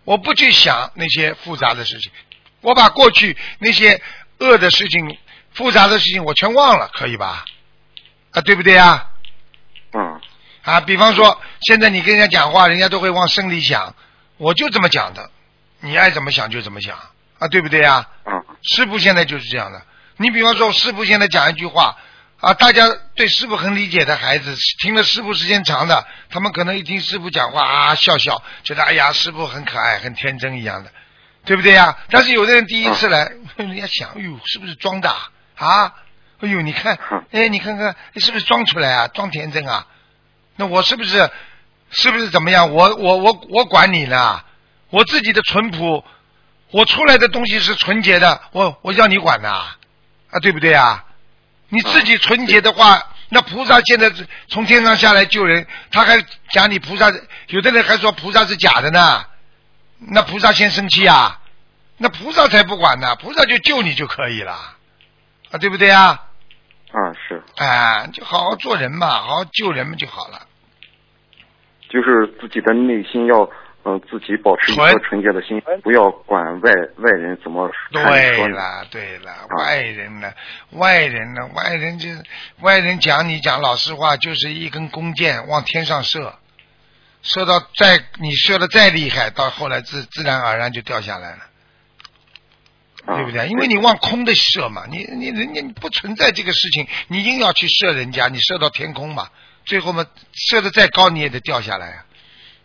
[0.04, 2.12] 我不去想那些复杂的事情，
[2.61, 4.02] 我把过去那些
[4.40, 5.16] 恶的事情、
[5.54, 7.46] 复杂的事情，我全忘了，可以吧？
[8.32, 9.09] 啊，对不对啊？
[9.96, 10.20] 嗯
[10.62, 13.94] 啊，比方说，现在你跟人家讲话，人家都会往生里想，
[14.37, 15.30] 我就这么讲的，
[15.80, 16.98] 你爱怎么想就怎么想
[17.38, 18.09] 啊，对不对啊？
[18.26, 19.80] 嗯师傅现在就是这样的。
[20.16, 21.96] 你比方说，师傅现在讲一句话
[22.40, 30.90] 啊，大家对师傅很理解的孩子，听了师傅时间长的，他们可能一听师傅讲话啊，笑笑，觉得哎呀，师傅很可爱，很天真一样的，
[31.44, 31.96] 对不对呀？
[32.11, 35.30] 但是有的人第一次来， 人家想，哎呦，是不是装的啊？
[35.56, 35.94] 啊
[36.40, 36.99] 哎呦，你看，
[37.33, 39.09] 哎，你看看，是不是装出来啊？
[39.09, 39.87] 装天真啊？
[40.57, 41.31] 那我是不是
[41.90, 42.72] 是不是怎么样？
[42.72, 44.42] 我我我我管你呢？
[44.90, 46.05] 我自己的淳朴，
[46.70, 49.49] 我出来的东西是纯洁的，我我要你管呐？
[50.31, 51.05] 啊，对不对啊？
[51.68, 54.12] 你自己纯洁的话，那菩萨现在
[54.49, 57.11] 从天上下来救人，他还讲你菩萨，
[57.49, 59.25] 有的人还说菩萨是假的呢，
[59.99, 61.40] 那菩萨先生气啊？
[61.96, 64.53] 那菩萨才不管呢，菩萨就救你就可以了，
[65.51, 66.25] 啊，对不对啊？
[66.96, 70.40] 啊是，哎，就好好做人嘛，好好救人们就好了。
[71.90, 73.42] 就是自己的内心要
[73.85, 78.52] 嗯、呃自己保持一颗纯纯洁的心，不要管外外人怎么说你。
[78.52, 80.32] 了，对了，外人呢，
[80.72, 82.09] 外人呢，外人就
[82.62, 86.35] 外人讲你讲老实话，就是一根弓箭往天上射，
[87.20, 91.38] 射到再你射的再厉害，到后来自自然而然就掉下来了。
[93.06, 93.48] 啊对不对？
[93.48, 99.28] 因为你往空的射嘛，你你人家不存在这个事情，你硬要去射人家，你射到天空嘛，
[99.64, 102.04] 最后嘛射的再高你也得掉下来啊，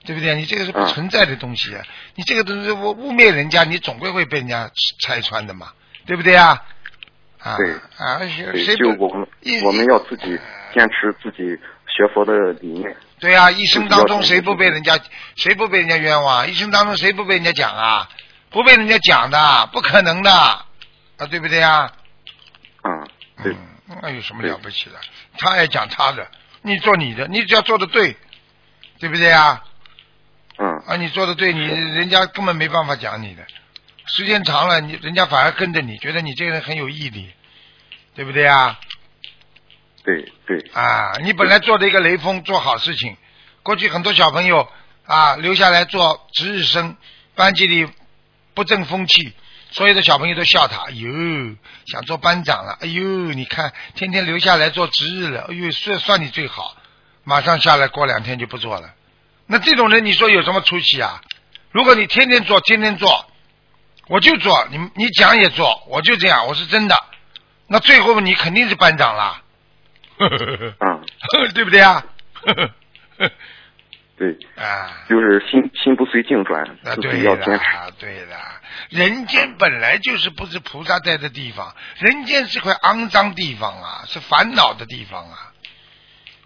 [0.06, 0.36] 对不对？
[0.36, 1.82] 你这个是不嗯存在的东西啊，
[2.16, 4.70] 你这个东西我污蔑人家，你总归会被人家
[5.02, 5.72] 拆穿的嘛，
[6.06, 6.62] 对不对啊？
[7.40, 9.28] 啊对啊，对，谁不就我们
[9.64, 10.40] 我们要自己
[10.74, 12.96] 坚持自己学佛的理念。
[13.20, 15.00] 对啊，一生当中谁不被人家
[15.36, 16.50] 谁不被人家冤枉？
[16.50, 18.10] 一生当中谁不被人家讲啊？
[18.52, 20.66] 不被人家讲的，不可能的啊，
[21.30, 21.92] 对不对啊？
[22.84, 23.08] 嗯，
[23.42, 25.00] 对，嗯，那有什么了不起的？
[25.38, 26.30] 他爱讲他的，
[26.62, 28.16] 你做你的，你只要做的对，
[29.00, 29.64] 对不对啊？
[30.58, 33.44] 嗯啊，你做的对，你人家根本没办法讲你的。
[34.06, 37.32] 时间长了，你人家反而跟着你，觉得你这个人很有毅力，
[38.14, 38.78] 对不对啊？
[40.04, 43.16] 对对，啊，你本来做的一个雷锋，做好事情，
[43.64, 44.68] 过去很多小朋友
[45.06, 46.98] 啊留下来做值日生，
[47.36, 47.88] 班级里
[48.54, 49.34] 不正风气，
[49.72, 51.10] 所有的小朋友都笑他，哎呦，
[51.86, 56.76] 想做班长了，哎呦，你看天天留下来做值日了，哎呦，算算你最好，
[57.24, 58.94] 马上下来过两天就不做了。
[59.48, 61.22] 那这种人，你说有什么出息啊？
[61.72, 63.26] 如果你天天做，天天做，
[64.08, 66.96] 我就做，你你讲也做，我就这样，我是真的。
[67.68, 69.42] 那最后你肯定是班长啦，
[70.20, 70.76] 嗯，
[71.56, 72.04] 对不对啊？
[74.22, 77.66] 对，啊，就是心心不随境转，啊，就对要坚持。
[77.98, 78.38] 对的，
[78.90, 85.52] 人间本来就是不是菩萨在的地方，人间是块肮脏地方啊，是烦恼的地方啊，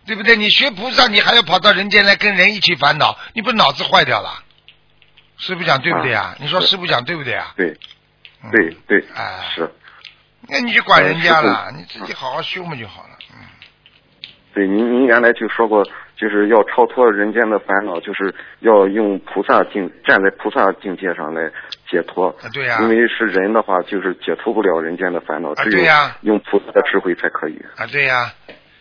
[0.06, 0.38] 对不对？
[0.38, 4.42] 你学菩萨，你还要跑到人间来跟人一起烦恼，你不脑子坏掉了？
[5.38, 6.34] 师傅讲对不对啊？
[6.40, 7.54] 你说师傅讲对不对啊？
[7.58, 7.78] 对
[8.42, 9.70] 嗯对对，啊，是。
[10.48, 13.18] 那你就管人家了，呃你自己好好修嘛就好了。
[13.34, 13.40] 嗯，
[14.54, 21.52] 对，您您原来就说过，就是要超脱人间的烦恼，就是要用菩萨境，站在菩萨境界上来
[21.90, 22.30] 解脱。
[22.42, 27.62] 啊对呀因为是人的话，就是解脱不了人间的烦恼，啊只有对呀用菩萨的智慧才可以。
[27.76, 28.34] 啊，对呀、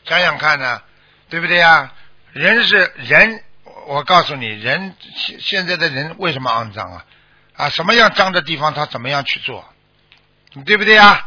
[0.05, 0.81] 想想看呢，
[1.29, 1.90] 对不对呀？
[2.33, 3.40] 人是人，
[3.88, 7.05] 我告诉你，人现现在的人为什么肮脏啊？
[7.57, 9.64] 啊，什么样脏的地方他怎么样去做，
[10.64, 11.27] 对不对呀？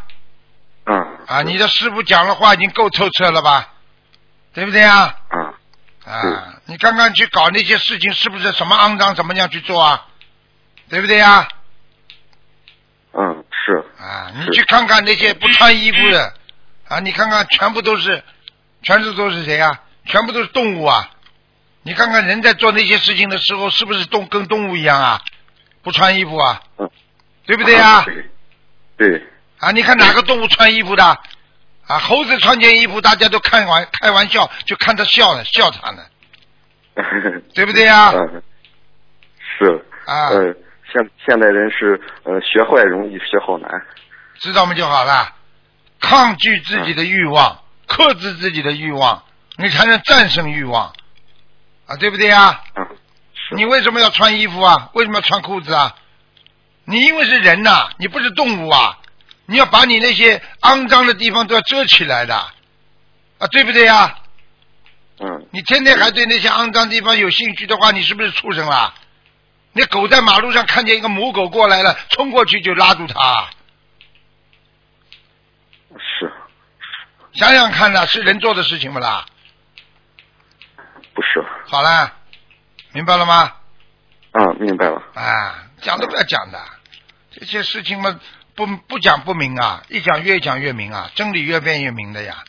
[0.85, 0.95] 嗯。
[1.27, 3.73] 啊，你的师傅讲的话已经够透彻了吧？
[4.53, 5.15] 对不对呀？
[5.29, 5.46] 啊，
[6.07, 10.07] 啊，你刚刚去搞那些事情，是不是什么肮脏怎么样去做啊？
[10.89, 11.47] 对不对呀？
[13.13, 13.83] 嗯，是。
[14.01, 16.33] 啊，你去看看那些不穿衣服的
[16.87, 18.23] 啊，你看看全部都是，
[18.83, 19.81] 全是都是谁啊？
[20.05, 21.09] 全部都是动物啊！
[21.83, 25.21] 你看看人在做那些事情的时候，是不是动跟动物一样啊？
[25.81, 26.61] 不穿衣服啊？
[26.77, 26.89] 嗯。
[27.45, 28.03] 对不对呀？
[28.05, 28.29] 对。
[28.97, 29.27] 对。
[29.59, 31.19] 啊，你看哪个动物穿衣服的？
[31.87, 36.03] 啊，猴子穿件衣服，大家都开玩开玩笑，就看他笑呢，笑他呢，
[37.55, 38.11] 对不对呀？
[38.13, 38.43] 嗯，
[39.57, 39.85] 是。
[40.05, 40.27] 啊。
[40.29, 40.53] 呃，
[40.91, 43.69] 现现代人是呃学坏容易学好难。
[44.39, 45.33] 知道吗就好了。
[45.99, 49.23] 抗拒自己的欲望，克制自己的欲望，
[49.57, 50.93] 你才能战胜欲望，
[51.87, 52.61] 啊，对不对呀？
[52.75, 52.87] 嗯。
[53.51, 54.89] 你为什么要穿衣服啊？
[54.93, 55.95] 为什么要穿裤子啊？
[56.83, 58.97] 你因为是人呐、你不是动物啊！
[59.47, 64.19] 你要把你那些肮脏的地方都要遮起来的，啊，对不对呀？
[65.19, 65.47] 嗯。
[65.51, 68.93] 你天天还对那些肮脏地方有兴趣的话，你是不是畜生啦？
[69.71, 73.49] 那狗在马路上看见一个母狗过来了，冲过去就拉住它。
[75.91, 76.31] 是。
[77.33, 79.25] 想想看呐，是人做的事情不啦？
[81.13, 81.43] 不是。
[81.67, 82.13] 好了，
[82.91, 83.53] 明白了吗？
[84.31, 85.01] 啊，明白了。
[85.13, 86.59] 啊，讲都不要讲的，
[87.31, 88.19] 这些事情嘛，
[88.57, 92.43] 不不讲不明啊，一讲越讲越明啊，真理越辩越明的呀。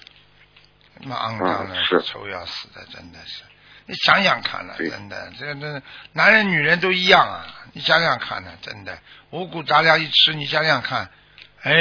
[1.00, 3.42] 那么肮脏的，臭要死的，真的是。
[3.84, 5.82] 你想想看了，真的，这这
[6.14, 7.46] 男人女人都一样啊！
[7.74, 8.98] 你想想看呢，真的
[9.30, 11.10] 五谷杂粮一吃，你想想看，
[11.62, 11.72] 哎，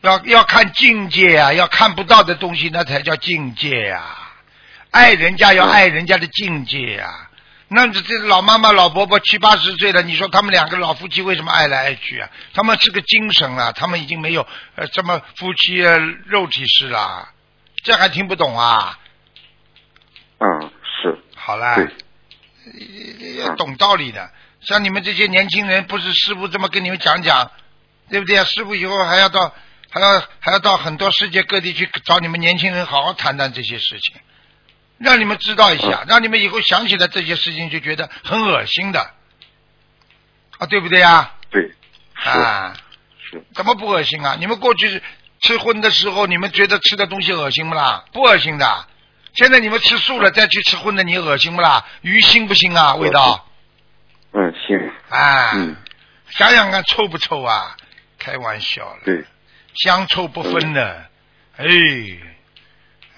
[0.00, 4.32] 要要看境界啊，要看不到的东西，那才叫境界啊！
[4.90, 7.30] 爱人家要爱人家的境界啊！
[7.74, 12.28] 那这这老妈妈、老伯伯七八十岁了，你说他们两个老夫妻为什么爱来爱去啊？
[12.52, 17.28] 他们是个精神啊，他们已经没有呃这么夫妻呃肉体事了，
[17.82, 18.98] 这还听不懂啊？
[20.38, 20.70] 嗯，
[21.02, 21.18] 是。
[21.34, 21.76] 好啦，
[23.38, 24.30] 要懂道理的。
[24.60, 27.50] 像你们这些年轻人，不是师傅这么跟你们讲讲，
[28.10, 28.44] 对不对啊？
[28.44, 29.54] 师傅以后还要到
[29.90, 34.16] 还要还要到很多世界各地去找你们年轻人，好好谈谈这些事情，
[35.02, 39.10] 让你们知道一下，让你们以后想起来这些事情就觉得很恶心的，
[40.58, 41.32] 啊，对不对呀？
[41.50, 41.72] 对。
[42.14, 42.74] 啊。
[43.30, 43.44] 是。
[43.54, 44.36] 怎么不恶心啊？
[44.38, 45.02] 你们过去
[45.40, 48.04] 吃荤的时候，你们觉得吃的东西恶心不啦？
[48.12, 48.86] 不恶心的。
[49.34, 51.84] 现在你们吃素了，再去吃荤的，你恶心不啦？
[52.02, 52.94] 鱼腥不腥啊？
[52.94, 53.48] 味道？
[54.32, 54.90] 嗯，腥。
[55.08, 55.52] 啊。
[55.54, 55.76] 嗯。
[56.30, 57.76] 想想看，臭不臭啊？
[58.18, 59.00] 开玩笑了。
[59.04, 59.24] 对。
[59.74, 61.06] 香臭不分的，
[61.56, 61.66] 哎，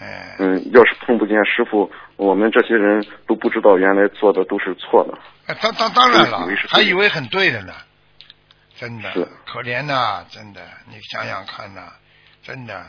[0.00, 0.37] 哎。
[0.38, 5.16] 嗯，要是碰不见师傅，我们这些人都不知道原来做的都是错的。
[5.46, 7.72] 啊当当当然了以，还以为很对的呢，
[8.76, 9.12] 真的
[9.46, 11.92] 可怜呐、真的，你想想看呐、
[12.42, 12.87] 真的，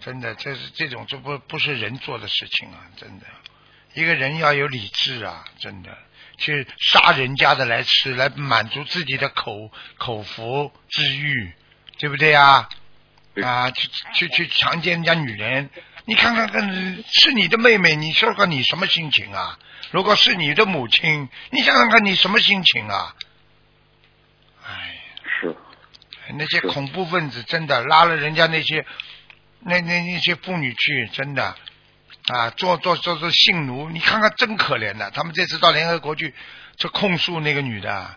[0.00, 3.26] 真的，这是这种这不不是人做的事情啊，真的，
[3.94, 5.96] 一个人要有理智啊，真的，
[6.38, 11.52] 去杀人家的来吃，来满足自己的口口福之欲，
[11.98, 12.68] 对不对啊？
[13.42, 15.68] 啊，去去去强奸人家女人，
[16.08, 19.58] 你看看看，是你的妹妹，你说说你什么心情啊？
[19.90, 23.14] 如果是你的母亲，你想想看你什么心情啊？
[24.64, 25.02] 哎，
[25.40, 25.56] 是。
[26.34, 28.86] 那些恐怖分子真的拉了人家那些
[29.60, 31.56] 那那那些妇女去，真的
[32.28, 35.10] 啊，做做做做性奴，你看看真可怜的。
[35.10, 36.32] 他们这次到联合国去，
[36.76, 38.16] 就控诉那个女的，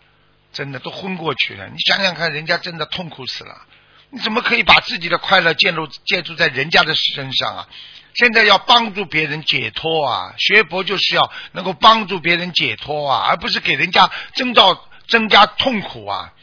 [0.54, 1.68] 真的都昏过去了。
[1.68, 3.66] 你想想看，人家真的痛苦死了。
[4.12, 7.68] 你怎么可以把自己的快乐建筑建筑在人家的身上啊？
[8.16, 10.34] 现在要帮助别人解脱啊！
[10.38, 16.34] 学佛就是要能够帮助别人解脱啊，而不是给人家增造增加痛苦啊！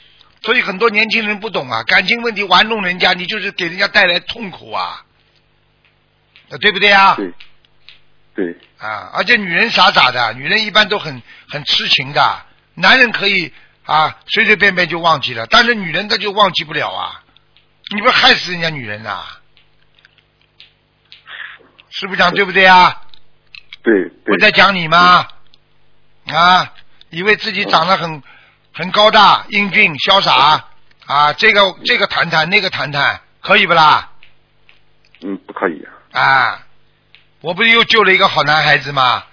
[0.42, 5.04] 所以很多年轻人不懂啊，感情问题玩弄人家，你就是给人家带来痛苦啊，
[6.60, 7.16] 对不对啊？
[7.16, 7.32] 对，
[8.34, 13.52] 对，啊，而且女人傻傻的，女人一般都很很痴情的，男人可以
[13.82, 17.22] 啊随随便便就忘记了，但是女人她就忘记不了啊！
[17.94, 19.24] 你不害死人家女人呐、
[21.90, 23.02] 师傅讲对不对啊？
[23.82, 25.28] 对，对，我在讲你吗？
[26.26, 26.72] 啊，
[27.10, 28.22] 以为自己长得很
[28.72, 30.64] 很高大、英俊、潇洒
[31.06, 34.10] 啊，这个这个谈谈，那个谈谈，可以不啦？
[35.22, 35.86] 嗯，不可以。
[36.10, 36.66] 啊，
[37.40, 39.24] 我不是又救了一个好男孩子吗？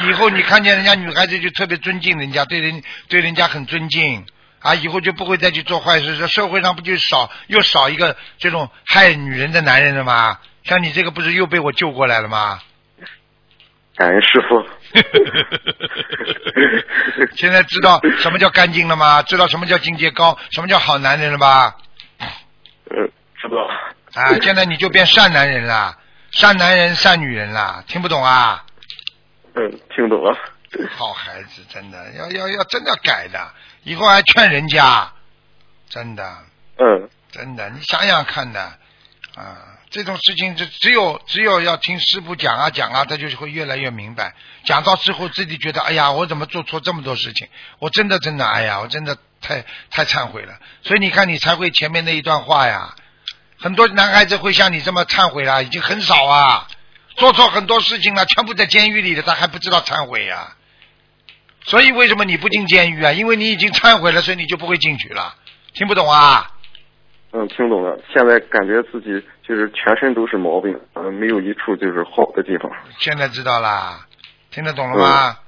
[0.00, 4.24] 以后你看见人家女孩子就特别尊敬人家，对人对人家很尊敬
[4.62, 6.16] 啊，以后就不会再去做坏事。
[6.16, 10.38] 这社会上不就少又少一个这种害女人的男人了吗？
[10.64, 12.60] 像你这个不是又被我救过来了吗？
[13.96, 14.64] 感恩师傅。
[17.36, 19.22] 现在知道什么叫干净了吗？
[19.22, 21.76] 知道什么叫境界高，什么叫好男人了吧？
[22.18, 22.26] 呃，
[23.40, 23.56] 知道。
[24.14, 25.98] 啊，现在你就变善男人了，
[26.30, 28.64] 善男人善女人了，听不懂啊？
[29.54, 30.38] 嗯，听懂了。
[30.96, 33.52] 好孩子，真的要要要真的改的，
[33.84, 35.12] 以后还劝人家，
[35.88, 36.36] 真的
[36.78, 38.60] 嗯，真的，你想想看的
[39.34, 44.34] 啊，这种事情就只有只有要听师傅讲啊讲啊，他就会越来越明白。
[44.64, 47.48] 讲到之后自己觉得，哎呀，我怎么做错这么多事情？
[47.78, 50.58] 我真的真的，哎呀，我真的太太忏悔了。
[50.82, 52.94] 所以你看，你才会前面那一段话呀。
[53.58, 56.66] 很多男孩子会像你这么忏悔了，已经很少啊。
[57.14, 60.56] 做错很多事情了，全部在监狱里的，他还不知道忏悔呀、
[61.64, 63.12] 所以为什么你不进监狱啊？
[63.12, 65.34] 因为你已经忏悔了，所以你就不会进去了。
[65.74, 66.50] 听不懂啊？
[67.32, 67.98] 嗯，听懂了。
[68.12, 72.70] 现在感觉自己就是全身都是毛病，嗯、没有一处就是好的地方。
[72.98, 74.06] 现在知道啦，
[74.50, 75.38] 听得懂了吗？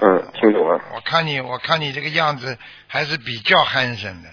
[0.00, 0.80] 嗯，听懂了。
[0.92, 4.28] 我看你，我看你这个样子还是比较憨生的，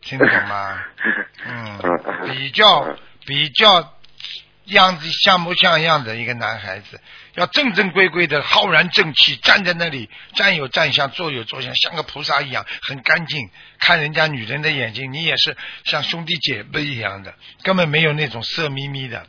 [0.00, 0.82] 听得懂吗？
[1.46, 3.94] 嗯，嗯比较比较
[4.64, 7.00] 样子像模像样的一个男孩子，
[7.36, 13.50] 要正正规规的，浩然正气，站在那里，站有站相，坐有坐相，像个菩萨一样，很干净。
[13.78, 19.26] 看人家女人的眼睛，你也是像兄弟姐妹一样的，根本没有那种色眯眯的。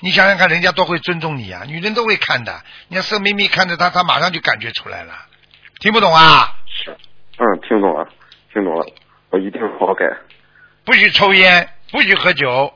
[0.00, 2.62] 你想想看，人家都会尊重你啊，女人都会看的。
[2.88, 5.14] 你要色眯眯看着他，他马上就感觉出来了。
[5.78, 6.56] 听不懂啊？
[6.66, 6.90] 是
[7.38, 8.08] 嗯，听懂了，
[8.52, 8.84] 听懂了，
[9.30, 10.04] 我一定好好改。
[10.84, 12.74] 不许抽烟，不许喝酒，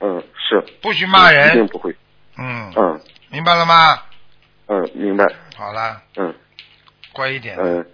[0.00, 0.60] 嗯，是。
[0.80, 1.66] 不许骂人一定。
[1.66, 1.96] 不会。
[2.38, 3.98] 嗯，嗯明白了吗？
[4.66, 5.24] 嗯，明白。
[5.56, 6.34] 好了，嗯
[7.12, 7.56] 乖一点。
[7.58, 7.84] 嗯，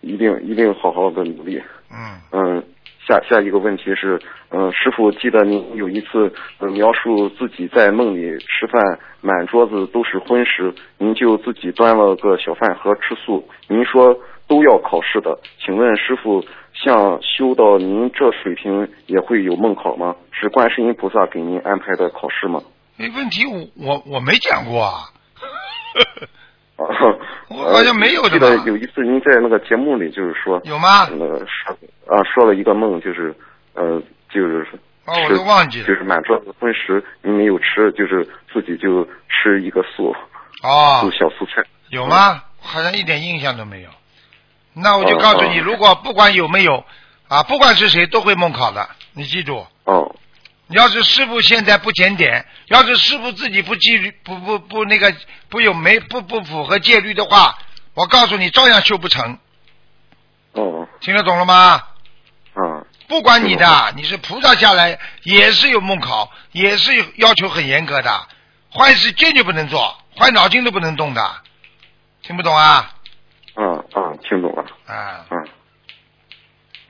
[0.00, 1.62] 一定一定好好的努力。
[1.90, 2.64] 嗯，嗯，
[3.06, 4.20] 下下一个问题是，
[4.50, 13.48] 嗯，师傅记得您有一次呃描述自己在梦里吃饭，满桌子都是荤食，您就自己端了个小饭盒吃素。
[13.68, 20.14] 您说都要考试的，请问师傅，像修到您这水平也会有梦考吗？
[20.30, 22.60] 是观世音菩萨给您安排的考试吗？
[22.96, 25.10] 那问题我我我没讲过啊。
[26.76, 26.84] 啊，
[27.48, 31.04] 我好像没有的记得有一次您在那个节目里就是说，有吗？
[31.06, 31.74] 呃，说
[32.06, 33.34] 啊说了一个梦，就是
[33.74, 34.66] 呃就是
[35.06, 35.86] 哦，我都忘记了。
[35.86, 40.14] 就是满桌子荤食，您没有吃，就是自己就吃一个素
[40.62, 41.62] 哦素，小素菜。
[41.88, 42.42] 有吗？
[42.60, 43.88] 好像一点印象都没有。
[44.74, 46.84] 那我就哦告诉你，哦如果不管有没有
[47.28, 49.64] 啊，不管是谁都会梦考的，你记住。
[49.84, 50.14] 哦
[50.68, 55.14] 要是师傅现在不检点，要是师傅自己不纪律、不不不那个
[55.48, 57.56] 不有没不不符合戒律的话，
[57.94, 59.38] 我告诉你，照样修不成。
[60.52, 61.82] 哦听得懂了吗？
[62.54, 68.26] 啊不管你的，你是菩萨下来也是有梦考，也是有要求很严格的，
[68.72, 71.22] 坏事坚决不能做，坏脑筋都不能动的，
[72.22, 72.90] 听不懂啊？
[73.54, 75.48] 嗯嗯，听懂了啊，嗯，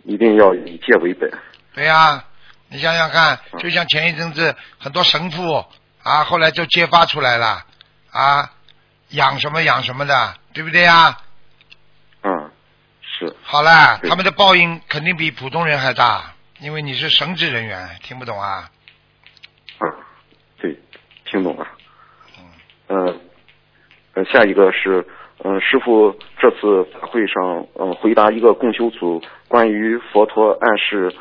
[0.05, 1.31] 一定要以戒为本。
[1.75, 2.25] 对呀、
[2.69, 5.65] 你想想看，嗯就像前一阵子很多神父
[6.03, 7.65] 啊，后来就揭发出来了
[8.11, 8.51] 啊，
[9.11, 11.17] 养什么养什么的，对不对呀？
[12.23, 12.51] 嗯，
[13.01, 18.69] 是好了，他们的报应肯定比普通人还大，因为你是神职人员，听不懂啊？
[19.81, 19.93] 嗯，
[20.59, 20.77] 对，
[21.25, 21.67] 听懂了。
[22.39, 22.45] 嗯
[22.89, 23.21] 嗯，
[24.15, 25.07] 呃，下一个是，
[25.45, 31.15] 嗯、师傅这次法会上，嗯、回答一个共修组关于佛陀暗示，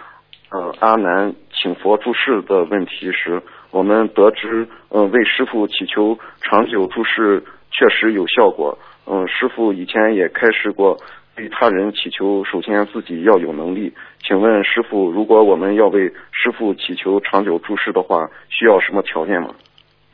[0.56, 8.78] 呃阿难请佛注释的问题时，我们得知，呃为师傅祈求长久注释确实有效果。
[9.06, 10.98] 嗯、师傅以前也开示过，
[11.36, 13.94] 对他人祈求，首先自己要有能力。
[14.26, 19.54] 请问师傅，如果我们要为师傅祈求长久注释的话，需要什么条件吗？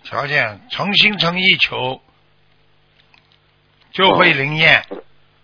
[0.03, 2.01] 条件诚心诚意求，
[3.91, 4.81] 就会灵验。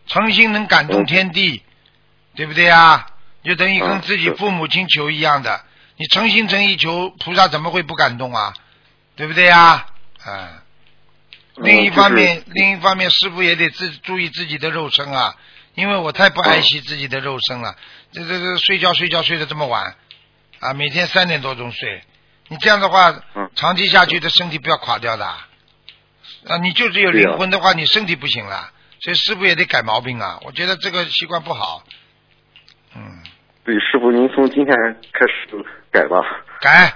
[0.07, 1.61] 诚心能感动天地，
[2.35, 3.07] 对不对啊？
[3.47, 5.63] 就等于跟嗯自己父母亲求一样的。
[5.95, 8.53] 你诚心诚意求菩萨，怎么会不感动啊？
[9.15, 9.87] 对不对呀？
[10.25, 10.49] 嗯。
[11.55, 15.35] 另一方面，另一方面，师傅也得自注意自己的肉身啊，
[15.73, 17.75] 因为我太不爱惜自己的肉身了。
[18.11, 19.95] 这这这睡觉睡觉睡得这么晚
[20.59, 22.03] 啊，每天三点多钟睡，
[22.49, 25.47] 你这样的话，嗯长期下去的身体不要垮掉的啊。
[26.47, 28.71] 啊你就只有灵魂的话，你身体不行了，
[29.01, 30.39] 所以师傅也得改毛病啊。
[30.43, 31.83] 我觉得这个习惯不好。
[32.95, 33.23] 嗯，
[33.68, 34.74] 对，师傅您从今天
[35.11, 35.49] 开始
[35.91, 36.22] 改吧。
[36.61, 36.89] 改，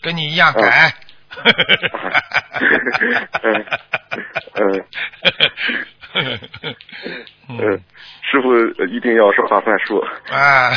[0.00, 0.94] 跟你一样 嗯改。
[4.54, 4.80] 嗯
[6.14, 6.40] 嗯
[7.48, 7.76] 呃，
[8.30, 8.48] 师傅
[8.78, 9.98] 呃一定要说话算数。
[10.30, 10.70] 啊，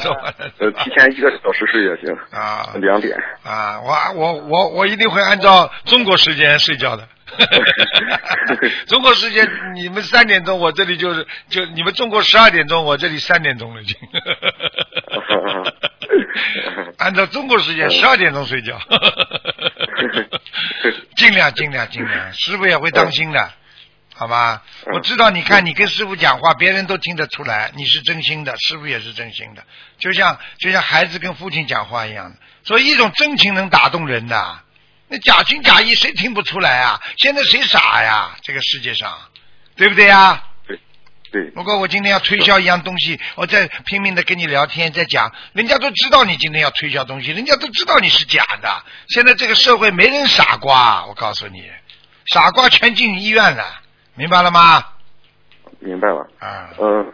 [0.00, 2.16] 说话的呃，提前一个小时睡也行。
[2.30, 3.18] 啊两点。
[3.42, 7.08] 啊，我我我我一定会按照中国时间睡觉的。
[8.86, 13.98] 中国时间你们三点钟，我这里就是就你们中国十二点钟，我这里三点钟了已经。
[16.98, 18.78] 按照中国时间十二点钟睡觉，
[21.16, 23.52] 尽量尽量尽量，师傅也会当心的，
[24.14, 24.62] 好吧？
[24.86, 29.64] 嗯我知道，你看你跟师傅讲话，别人都听得出来你是真心的，师傅也是真心的，
[29.98, 34.58] 就像就像孩子跟父亲讲话一样的，所以一种真情能打动人的，
[35.08, 37.00] 那假情假意谁听不出来啊？
[37.18, 38.36] 现在谁傻呀？
[38.42, 39.18] 这个世界上，
[39.76, 40.42] 对不对呀？
[41.34, 48.68] 对，如果我今天要推销一样东西，我在拼命的跟你聊天，在讲，人家都知道你今天要推销东西，人家都知道你是假的。
[49.08, 51.64] 现在这个社会没人傻瓜，我告诉你，
[52.26, 53.64] 傻瓜全进医院了，
[54.14, 54.84] 明白了吗？
[55.80, 56.24] 明白了。
[56.38, 57.04] 啊，呃，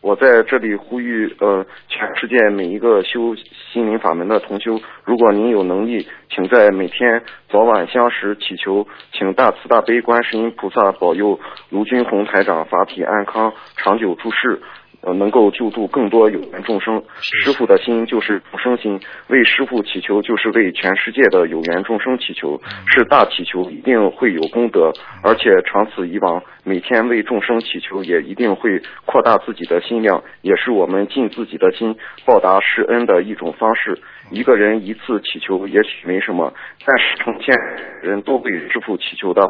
[0.00, 3.36] 我在这里呼吁呃全世界每一个修
[3.72, 11.38] 心灵法门的同修，如果您有能力，请在每天早晚相识祈求，请大慈大悲观世音菩萨保佑
[11.70, 14.62] 卢军红台长法体安康，长久住世。
[15.00, 17.02] 呃，能够救度更多有缘众生。
[17.20, 22.60] 师傅的心就是众生心，为师傅祈求就是为全世界的有缘众生祈求，
[22.92, 24.92] 是大祈求，一定会有功德。
[25.22, 33.96] 而且长此以往，每天为众生祈求，也一定会扩大自己的心量，也是我们尽自己的心报答师恩的一种方式。
[34.32, 36.52] 一个人一次祈求也许没什么，
[36.84, 37.54] 但是成千
[38.02, 39.48] 人都为师傅祈求的，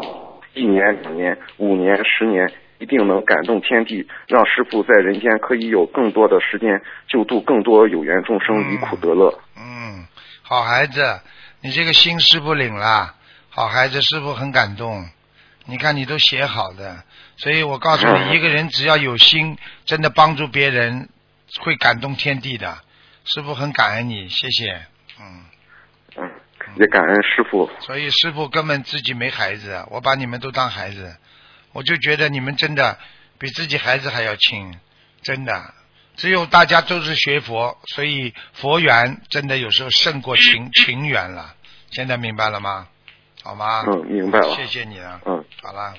[0.52, 2.52] 一年、两年、五年、十年。
[2.78, 9.40] 一定能感动天地，让师傅在人间可以有更多的时间救度更多有缘众生离苦得乐。
[9.56, 10.06] 嗯，
[10.42, 11.20] 好孩子，
[11.60, 13.14] 你这个心师傅领了，
[13.50, 15.04] 好孩子，师傅很感动。
[15.66, 17.04] 你看你都写好的，
[17.36, 21.10] 所以我告诉你，一个人只要有心，真的帮助别人，
[21.60, 22.78] 会感动天地的。
[23.24, 24.86] 师傅很感恩你，谢谢。
[25.20, 25.44] 嗯，
[26.16, 26.30] 嗯，
[26.76, 27.68] 也感恩师傅。
[27.80, 31.14] 所以师傅根本自己没孩子，我把你们都当孩子，
[31.78, 32.98] 我就觉得你们真的
[33.38, 34.74] 比自己孩子还要亲，
[35.22, 35.72] 真的。
[36.16, 41.54] 只有大家都是学佛，所以佛缘真的有时候胜过情 情缘了。
[41.92, 42.88] 现在明白了吗？
[43.44, 43.84] 好吗？
[43.86, 44.48] 嗯，明白了。
[44.56, 45.20] 谢谢你了。
[45.24, 45.94] 嗯好了。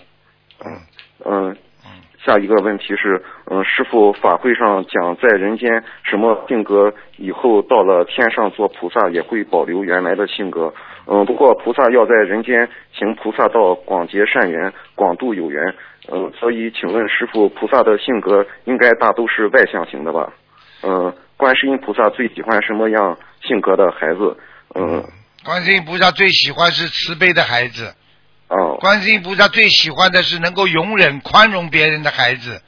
[0.65, 0.81] 嗯
[1.23, 10.73] 嗯，嗯，下一个问题是，嗯，师傅法会上讲，在人间什么性格，以后到了天上做菩萨也会保留原来的性格。
[11.11, 15.75] 嗯，不过菩萨要在人间行菩萨道，广结善缘，广度有缘。
[16.11, 20.31] 嗯，所以请问师傅，菩萨的性格应该大都是外向型的吧？
[20.83, 24.37] 嗯，观世音菩萨最喜欢什么样性格的孩子？
[24.75, 25.03] 嗯，
[25.43, 27.95] 观世音菩萨最喜欢是慈悲的孩子，
[28.47, 32.61] 哦，观世音菩萨最喜欢的是能够容忍、宽容别人的孩子，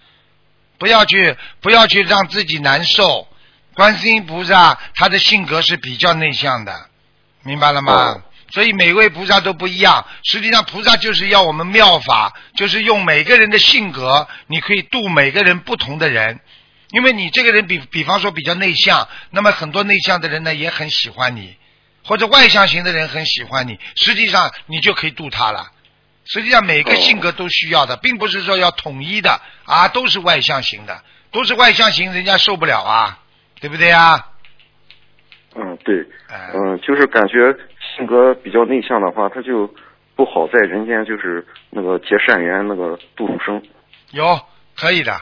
[0.79, 3.27] 不要去不要去让自己难受。
[3.75, 6.73] 观世音菩萨他的性格是比较内向的，
[7.43, 7.93] 明白了吗？
[7.93, 8.21] 哦
[8.51, 10.05] 所以每位菩萨都不一样。
[10.23, 16.39] 实际上，菩萨就是要我们妙法，就是用每个人的性格，你可以度每个人不同的人。
[16.89, 21.55] 因为你这个人比比方说比较内向，那么很多内向的人呢也很喜欢你，
[22.03, 25.71] 或者外向型的人很喜欢你，实际上你就可以度他了。
[26.25, 33.19] 实际上每个性格都需要的，并不是说要统一的啊，都是外向型的，都是外向型，人家受不了啊，
[33.59, 34.27] 对不对啊？
[35.55, 35.95] 嗯，对，
[36.29, 37.55] 哎嗯，就是感觉
[38.01, 39.71] 性格比较内向的话，他就
[40.15, 43.61] 不好在人间就是那个结善缘，那个度众生。
[44.09, 44.41] 有
[44.75, 45.13] 可以的。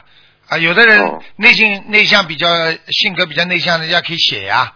[0.48, 1.22] 啊，有的人哦。
[1.36, 2.48] 内心内向比较
[2.88, 4.72] 性格比较内向，人家可以写呀。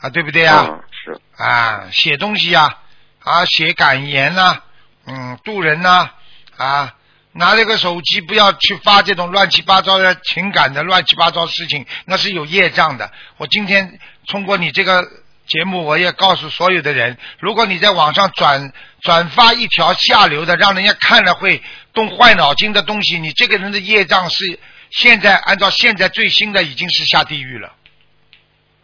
[0.00, 0.66] 啊，对不对呀？
[0.68, 1.20] 嗯是。
[1.40, 2.76] 啊，写东西呀，
[3.22, 4.60] 啊，写感言呐、
[5.06, 6.10] 嗯，度人呐、
[6.56, 6.92] 啊，
[7.30, 13.12] 拿这个手机不要去发这种乱七八糟的情感的乱七八糟事情，那是有业障的。
[13.36, 15.06] 我今天通过你这个
[15.46, 18.72] 节目，我也告诉所有的人，如果你在网上转
[19.02, 24.58] 转发一条下流的，让人家看了会动坏脑筋的东西，你这个人的业障是
[24.90, 27.72] 现在按照现在最新的已经是下地狱了。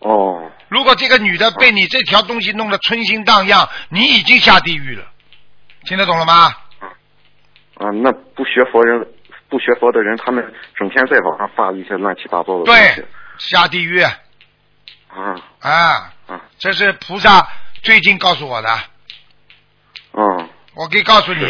[0.00, 5.04] 哦如果这个女的被你这条东西弄得春心荡漾，你已经下地狱了，
[5.84, 6.54] 听得懂了吗？
[7.74, 9.04] 啊，那不学佛人
[9.48, 10.44] 不学佛的人，他们
[10.76, 13.04] 整天在网上发一些乱七八糟的东西对，
[13.38, 14.14] 下地狱啊
[15.58, 16.12] 啊！
[16.60, 17.48] 啊这是菩萨
[17.82, 18.80] 最近告诉我的，
[20.12, 20.50] 嗯。
[20.74, 21.44] 我可以告诉你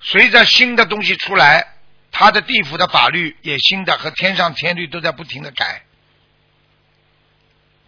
[0.00, 1.74] 随着新的东西出来，
[2.10, 5.82] 他的地府的法律也新的，和天上天律都在不停的改，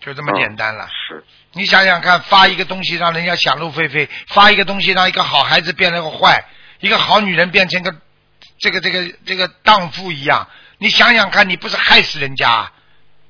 [0.00, 0.86] 就这么简单了。
[1.08, 1.24] 是。
[1.52, 6.44] 你想想看，发一个东西让人家想入非非，发一个东西让一个好孩子变成个坏，
[6.80, 7.96] 一个好女人变成个
[8.58, 12.72] 这个这个这个荡妇一样，你想想看，你不是害死人家啊？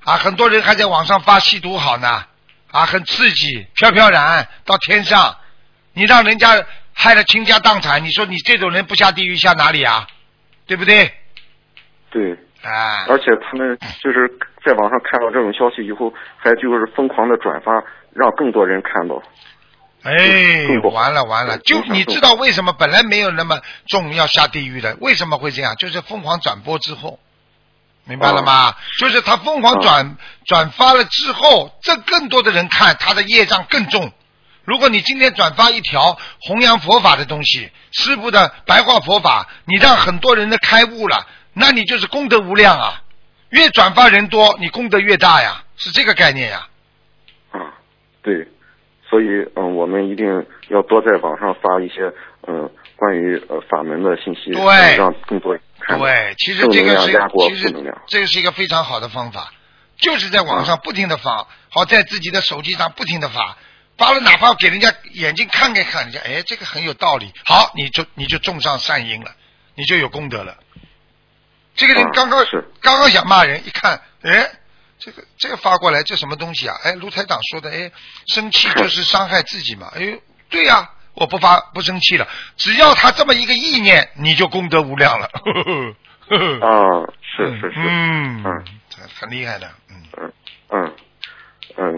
[0.05, 2.27] 啊很多人还在网上发吸毒好呢，
[2.75, 5.37] 啊，很刺激，飘飘然到天上，
[5.93, 10.09] 你让人家害得倾家荡产，你说你这种人不下地狱下哪里啊？
[10.67, 11.15] 对不对？
[12.11, 12.33] 对，
[12.65, 14.29] 啊，而且他们就是
[14.67, 17.73] 在网上看到这种消息以后，还就是疯狂的转发，
[18.13, 19.23] 让更多人看到。
[20.03, 21.57] 哎完了完了！
[21.59, 25.77] 就你知道为什么本来没有那么重要下地狱的，为什么会这样？
[25.77, 27.21] 就是疯狂转播之后，
[28.07, 28.75] 明白了吗？
[28.99, 34.13] 就是他疯狂转、转发了之后，这更多的人看，他的业障更重。
[34.65, 43.03] 如果你今天转发一条弘扬佛法的东西，师傅的白话佛法，你让很多人的开悟了，那你就是功德无量啊！
[43.51, 46.67] 越转发人多，你功德越大呀，是这个概念呀。
[47.53, 47.61] 啊，
[48.23, 48.49] 对，
[49.09, 50.27] 所以嗯，我们一定
[50.69, 52.13] 要多在网上发一些
[52.49, 55.63] 嗯关于呃法门的信息，对嗯让更多人。
[55.89, 57.13] 对，其实这个是
[57.49, 57.95] 其实。
[58.07, 59.53] 这个是一个非常好的方法，
[59.99, 63.57] 就是在网上不停的发，好在自己的手机上不停的发，
[63.97, 69.35] 发了哪怕给人家眼睛看看看，人家哎这个很有道理，好你就你就种上善因了，
[69.75, 70.57] 你就有功德了。
[71.77, 74.51] 这个人啊刚刚、是刚刚想骂人，一看哎。
[74.97, 76.75] 这个这个发过来，这什么东西啊？
[76.83, 77.91] 哎，卢台长说的，哎，
[78.29, 79.93] 生气就是伤害自己嘛。
[79.95, 80.19] 哎，
[80.49, 85.29] 对呀、我不发不生气了，只要他这么一个意念，你就功德无量了。
[85.33, 88.65] 呵呵呵呵啊，是是是，嗯嗯，
[89.21, 90.33] 很厉害的，嗯，嗯
[90.71, 90.93] 嗯
[91.77, 91.97] 嗯，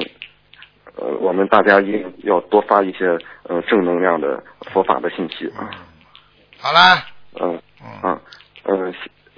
[0.97, 3.07] 呃，我们大家一定要多发一些
[3.45, 4.43] 呃正能量的
[4.73, 5.71] 佛法的信息啊。
[6.59, 7.07] 好啦，
[7.41, 8.21] 嗯嗯，啊
[8.65, 8.93] 嗯，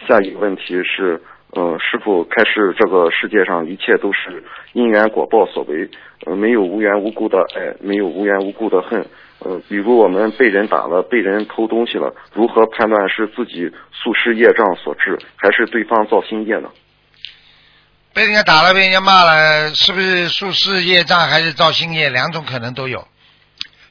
[0.06, 5.88] 下下一个问题是，呃，师傅开示这个世界上一切都是因缘果报所为，
[6.26, 9.06] 呃，没有无缘无故的爱，没有无缘无故的恨。
[9.40, 16.68] 呃，比如我们被人打了，被人偷东西了，如何判断是自己宿世业障所致，还是对方造新业呢？
[18.12, 22.10] 被人家打了，被人家骂了，是不是宿世业障还是造新业？
[22.10, 23.06] 两种可能都有。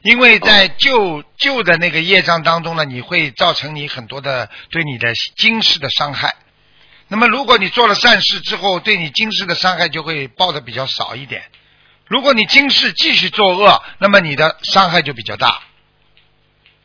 [0.04, 6.36] 因为在旧旧的那个业障当中呢，你会造成你很多的对你的今世的伤害。
[7.08, 11.44] 那么如果你做了善事之后，对你今世的伤害就会报的比较少一点。
[12.08, 15.62] 如果你今世继续作恶，那么你的伤害就比较大。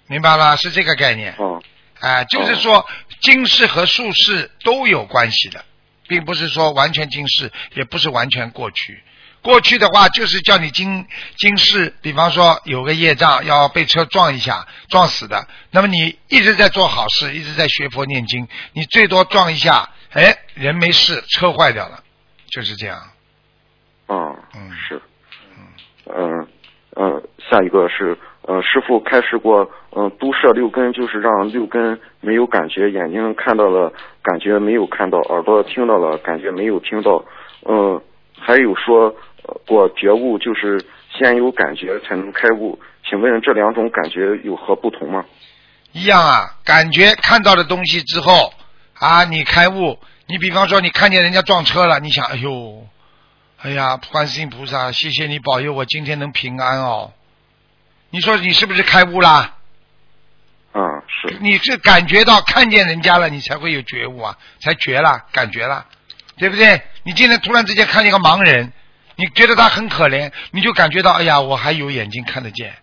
[0.07, 1.35] 明白了，是这个概念。
[1.39, 1.63] 哦
[2.01, 2.85] 啊、就是说
[3.21, 5.65] 今世和术世都有关系的，
[6.09, 9.03] 并不是说完全今世，也不是完全过去。
[9.41, 11.07] 过去的话就是叫你今
[11.37, 22.03] 今世，比方说有个业障要被车撞一下撞死的，那么你一直在做好事，一直在学佛念经，你最多撞一下，哎，人没事，车坏掉了，
[22.51, 23.11] 就是这样。
[24.07, 25.01] 哦，嗯是，
[26.07, 26.47] 嗯
[26.97, 33.93] 嗯，下一个是呃，师傅开示过，嗯、都摄六根就是让六根没有感觉，眼睛看到了，
[34.23, 37.25] 感觉没有看到，耳朵听到了，感觉没有听到，
[37.69, 38.03] 嗯、
[38.39, 39.15] 还有说
[39.67, 40.85] 过觉悟就是
[41.17, 42.79] 先有感觉才能开悟，
[43.09, 45.25] 请问这两种感觉有何不同吗？
[45.93, 48.53] 一样啊，感觉看到的东西之后
[48.99, 49.99] 啊，你开悟。
[50.29, 52.87] 你比方说，你看见人家撞车了，你想，哎呦，
[53.63, 57.13] 哎呀，观世音菩萨，谢谢你保佑我今天能平安哦。
[58.11, 59.55] 你说你是不是开悟啦？
[60.75, 65.87] 嗯，是，你是感觉到看见人家了，你才会有觉悟啊，才觉了，感觉了，
[66.39, 66.83] 对不对？
[67.05, 68.73] 你今天突然之间看见一个盲人，
[69.15, 72.75] 你觉得他很可怜，你就感觉到，哎呀，我还有眼睛看得见。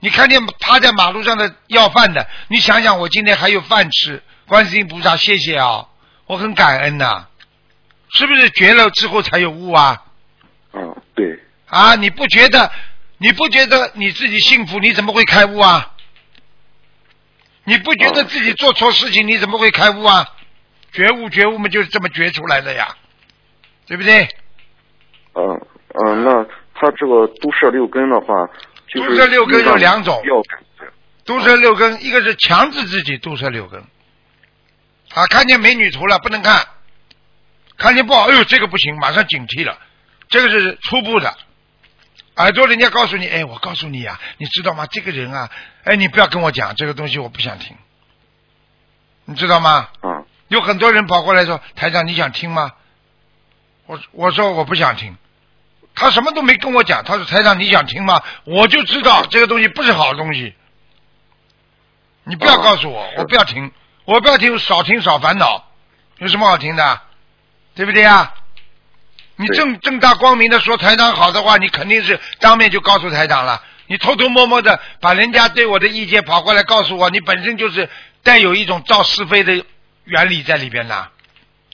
[0.00, 5.88] 你看见趴在马路上的要饭的，你想想，我今天还有饭吃，观世音菩萨，谢谢啊，
[6.24, 7.26] 我很感恩呐、
[8.10, 10.02] 是不是觉了之后才有悟啊？
[10.72, 12.70] 嗯，对，啊，你不觉得
[13.18, 15.94] 你不觉得你自己幸福，你怎么会开悟啊？
[17.64, 20.26] 你不觉得自己做错事情，你怎么会开悟啊？
[20.92, 22.96] 觉悟觉悟嘛，就是这么觉出来的呀，
[23.86, 24.26] 对不对？
[25.34, 25.60] 嗯
[26.04, 26.44] 嗯，那
[26.74, 28.46] 他这个毒舌六根的话，
[28.88, 30.22] 就是毒舌六根有两种
[31.24, 33.78] 毒舌六根，一个是强制自己毒舌六根，
[35.12, 36.66] 啊，看见美女图了不能看，
[37.78, 39.78] 看见不好，哎呦这个不行，马上警惕了，
[40.28, 41.34] 这个是初步的。
[42.36, 44.86] 耳朵人家告诉你，哎，我告诉你啊、你知道吗？
[44.86, 45.48] 这个人啊，
[45.84, 47.76] 哎，你不要跟我讲这个东西，我不想听，
[49.24, 49.88] 你知道吗？
[50.02, 52.72] 嗯有很多人跑过来说：“台长，你想听吗？”
[53.84, 55.14] 我我说我不想听，
[55.94, 57.04] 他什么都没跟我讲。
[57.04, 60.54] 他说：“台长，你想听吗？”我就知道这个东西不是好东西。
[62.24, 63.70] 你不要告诉我，哦我不要听，
[64.06, 65.70] 我不要听，少听少烦恼，
[66.16, 67.00] 有什么好听的？
[67.78, 68.34] 对不对呀？
[69.36, 73.62] 你对正正大光明的说台长好的话，你肯定是当面就告诉台长了。
[73.86, 77.88] 你偷偷摸摸的把人家对我的意见跑过来告诉我，你本身就是
[78.24, 79.64] 带有一种造是非的
[80.02, 81.08] 原理在里边的，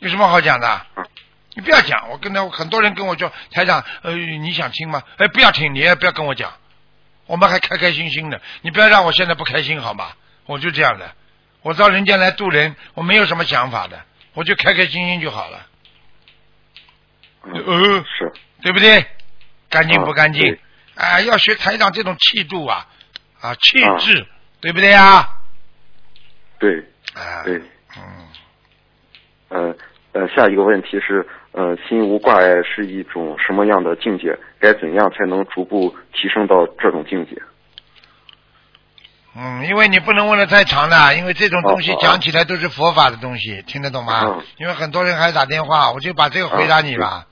[0.01, 1.07] 有什么好讲的嗯？
[1.55, 5.03] 你不要讲，我跟他很多人跟我说，台长，呃，你想听吗？
[5.17, 6.53] 哎，不要听，你也不要跟我讲，
[7.25, 10.09] 我们还开开心心的，你不要让我现在不开心好吗？
[10.45, 11.13] 我就这样的，
[11.63, 15.67] 我到人间来渡人，我没有什么想法的，我就开开心心就好了，
[17.47, 18.33] 嗯呃，是
[18.63, 19.07] 对不对？
[19.71, 20.57] 干净不干净
[20.95, 22.87] 啊要学台长这种气度啊，
[23.41, 24.27] 啊，气啊质，
[24.61, 25.29] 对不对啊？
[26.61, 26.79] 对
[27.15, 27.61] 啊，对，
[27.97, 28.05] 嗯，
[29.49, 29.77] 呃
[30.13, 34.39] 呃，下一个问题是，呃，心无挂碍是一种什么样的境界？
[34.61, 37.37] 该怎样才能逐步提升到这种境界？
[39.37, 44.23] 嗯，因为你不能问的太长了，因为这种东西讲起来都是佛法的东西，听得懂吗？
[44.27, 47.27] 嗯因为很多人还打电话，我就把这个回答你嗯吧，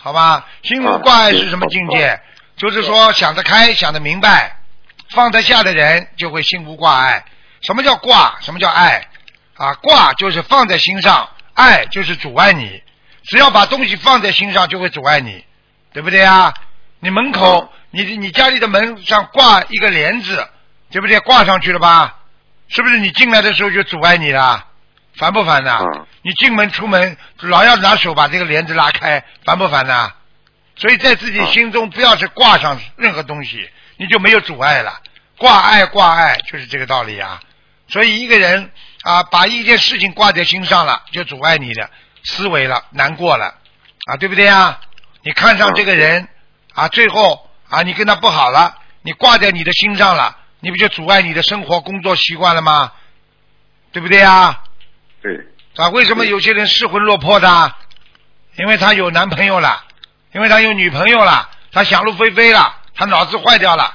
[0.00, 0.46] 好吧？
[0.62, 2.20] 心无挂碍是什么境界？
[2.56, 4.56] 就是说想得开，想得明白，
[5.10, 7.24] 放得下的人就会心无挂碍。
[7.62, 8.36] 什么叫挂？
[8.40, 9.08] 什么叫爱？
[9.56, 12.82] 啊，挂就是放在心上，爱就是阻碍你。
[13.24, 15.44] 只要把东西放在心上，就会阻碍你，
[15.92, 16.54] 对不对啊？
[17.00, 20.48] 你门口，你你家里的门上挂一个帘子，
[20.90, 21.20] 对不对？
[21.20, 22.18] 挂上去了吧？
[22.68, 24.67] 是不是你进来的时候就阻碍你了？
[25.18, 25.78] 烦不烦呐？
[25.82, 30.12] 嗯你进门出门老要拿手把这个帘子拉开，烦不烦呐？
[30.76, 35.00] 所以在自己嗯心中不要是挂上任何东西，你就没有阻碍了。
[35.38, 37.40] 挂碍挂碍就是这个道理啊。
[37.88, 38.70] 所以一个人
[39.02, 41.88] 啊，把一件事情挂在心上了，就阻碍你的
[42.24, 43.54] 思维了，难过了
[44.06, 44.80] 啊，对不对啊？
[45.22, 46.28] 你看上这个人
[46.74, 52.92] 啊，最后啊，你跟他不好了，你挂在你的心上了，你不就阻碍你的生活、工作习惯了吗？
[53.92, 54.64] 对不对啊？
[55.20, 55.36] 对，
[55.76, 57.74] 啊，为什么有些人失魂落魄的？
[58.56, 59.84] 因为他有男朋友了，
[60.32, 63.94] 因为他有女朋友了，他想入非非了，他脑子坏掉了，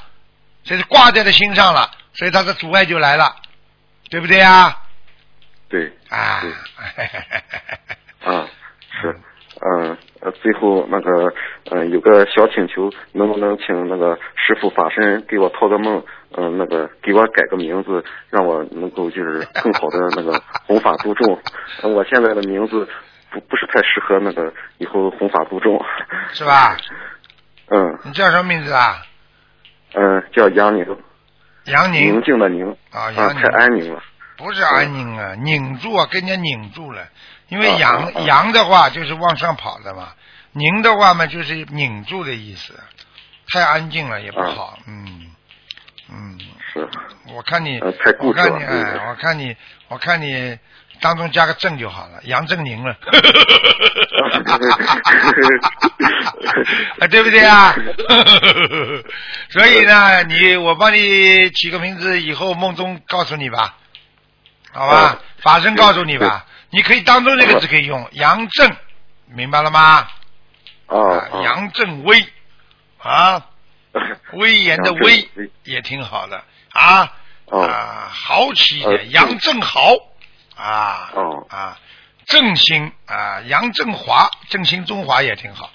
[0.64, 3.36] 所以挂在他心上了，所以他的阻碍就来了，
[4.10, 4.80] 对不对啊？
[5.68, 6.42] 对，啊。
[6.42, 6.52] 对，
[8.24, 8.48] 啊，
[9.02, 9.20] 是，
[9.66, 11.34] 嗯呃，最后那个，
[11.72, 16.06] 嗯、有个小请求，能不能请那个师傅法身给我托个梦，
[16.38, 21.40] 嗯、那个给我改个名字，让我能够就是更好的那个 弘法度众。
[21.82, 22.88] 呃我现在的名字
[23.32, 25.80] 不不是太适合那个以后弘法度众。
[26.34, 26.78] 是吧？
[27.70, 29.02] 嗯你叫什么名字啊？
[29.96, 30.86] 嗯、叫杨宁，
[31.66, 34.02] 杨宁宁静的宁，啊，啊，杨宁太安宁了。
[34.38, 37.08] 不是安宁啊，拧住啊，跟人家拧住了。
[37.50, 40.14] 因为啊阳阳的话就是往上跑的嘛，
[40.54, 42.74] 宁的话嘛就是拧住的意思。
[43.54, 45.23] 太安静了也不啊好，嗯
[46.14, 46.38] 嗯。
[46.72, 46.88] 是，
[47.34, 49.56] 我看你，呃太固我看你，哎，我看你，
[49.90, 50.58] 我看你
[51.02, 52.96] 当中加个正就好了，杨振宁了，
[57.00, 57.76] 啊， 对不对啊？
[59.50, 63.76] 所以呢，你我帮你起个名字，以后梦中告诉你吧，
[64.72, 65.14] 好吧？
[65.14, 65.20] 哦。
[65.42, 68.76] 法身告诉你吧，你可以当中这个字可以用杨正，
[69.28, 70.08] 明白了吗？
[70.88, 72.26] 啊，杨正威。
[73.00, 73.46] 啊，
[74.34, 75.52] 威严的威威。
[75.64, 76.44] 也挺好的。
[76.72, 77.12] 啊。
[77.46, 77.64] 哦。
[77.64, 79.96] 啊，豪气一呃点，杨正豪。
[80.56, 81.46] 啊，哦。
[81.50, 81.80] 啊，
[82.26, 85.70] 正兴啊，杨振华，振兴中华也挺好。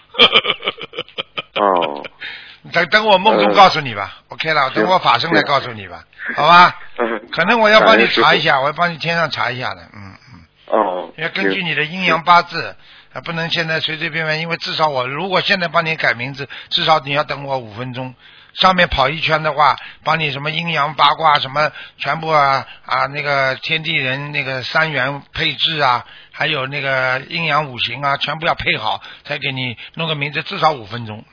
[1.55, 2.05] 哦，
[2.73, 6.05] 等等我梦中呃告诉你吧，OK 了，等我法身来告诉你吧，
[6.37, 6.77] 好吧？
[6.99, 10.41] 嗯 可能我要帮你查一下，我要帮你天上查一下的，嗯嗯。
[10.67, 12.77] 哦，要根据你的阴阳八字，
[13.13, 18.15] 啊，不能现在随随便便，因为至少我如果现在帮你改名字，至少你要等我五分钟。
[18.55, 31.25] 上面跑一圈的话，帮你什么阴阳八卦什么全部啊啊那个天地人那个三元配置啊，还有那个阴阳五行啊，全部要配好，才给你弄个名字，至少五分钟。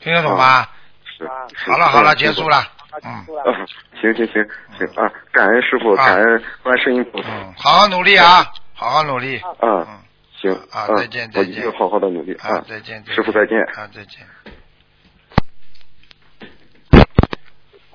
[0.00, 0.70] 听得懂吧？
[1.04, 1.24] 是。
[1.56, 2.48] 是好了好了，嗯结束。
[2.48, 2.64] 了。
[3.02, 3.66] 嗯嗯，
[4.00, 4.46] 行行行
[4.78, 5.10] 行啊！
[5.32, 7.28] 感恩师傅，啊感恩观世音菩萨。
[7.30, 9.40] 嗯，好好努力啊，好好努力。
[9.62, 9.98] 嗯，嗯，
[10.42, 13.04] 行啊嗯再见再见我一定好好的努力啊，再见。
[13.06, 13.58] 师傅再见。
[13.76, 14.26] 啊，再见。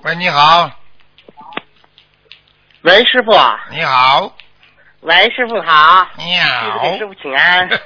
[0.03, 0.71] 喂，你好，
[2.83, 3.31] 喂，师傅。
[3.71, 4.33] 你好，
[5.01, 6.07] 喂，师傅好。
[6.17, 6.81] 你好。
[6.83, 7.67] 给师傅请安。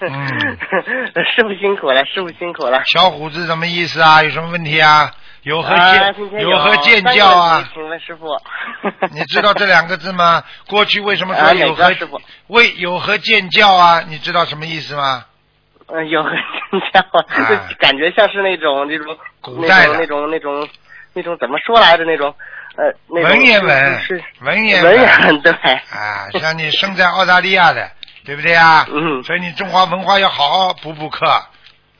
[0.00, 0.28] 嗯，
[1.34, 2.82] 师傅辛苦了，师傅辛苦了。
[2.86, 4.22] 小虎子什么意思啊？
[4.22, 5.10] 有什么问题啊？
[5.44, 7.68] 有何啊见、有何见教啊？
[7.72, 8.26] 请问师傅。
[9.12, 10.42] 你知道这两个字吗？
[10.68, 11.90] 过去为什么说有何
[12.48, 14.02] 为有何见教啊？
[14.08, 15.24] 你知道什么意思吗？
[15.88, 17.24] 嗯，有何见教啊？
[17.28, 20.66] 啊就 感觉像是那种那种古代的那种那种
[21.12, 22.04] 那种怎么说来着？
[22.04, 22.34] 那种
[22.76, 25.52] 呃那种文言文是，文言文言文对。
[25.52, 27.90] 啊，像你生在澳大利亚的，
[28.24, 28.86] 对不对啊？
[28.90, 31.26] 嗯所以你中华文化要好好补补课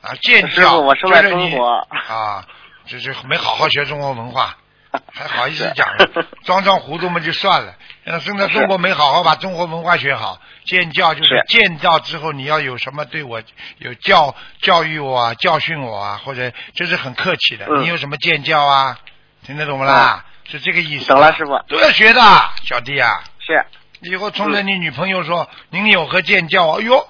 [0.01, 0.71] 啊，见师教。
[0.71, 1.67] 傅我生在中国
[2.07, 2.43] 啊，
[2.87, 4.57] 就是没好好学中国文化，
[5.13, 7.75] 还好意思讲了，装装糊涂嘛就算了。
[8.05, 13.41] 呃生在中国没好好把中国文化学好，建教就是是见到之后你要有什么对我
[13.79, 17.65] 有教教育我啊，教训我啊，或者这是很客气的。
[17.67, 18.99] 嗯你有什么建教啊？
[19.45, 20.23] 听得懂不啦？
[20.47, 21.07] 是这个意思。
[21.07, 22.21] 懂了师傅都要学的，
[22.67, 23.23] 小弟啊。
[23.39, 23.65] 是。
[24.01, 27.07] 以后冲着你女朋友说：“您有何见教啊？”哎呦，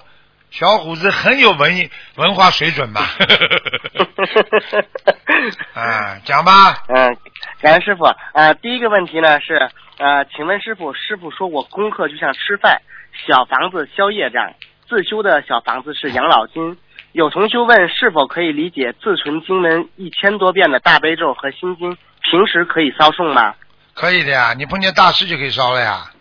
[0.58, 3.02] 小伙子很有文艺文化水准嘛。
[5.76, 6.82] 啊，讲吧。
[6.88, 7.18] 嗯，
[7.62, 8.06] 感恩师傅。
[8.34, 12.82] 呃，第一个问题呢是，呃，请问师傅，师傅说我功课就像吃饭，
[13.28, 14.54] 小房子宵夜这样，
[14.88, 16.78] 自修的小房子是养老金。
[17.12, 21.98] 有同修问是否可以理解自存经文一千多遍的大悲咒和心经，
[22.32, 23.56] 平时可以烧送吗？
[23.94, 26.12] 可以的呀，你碰见大师就可以烧了呀。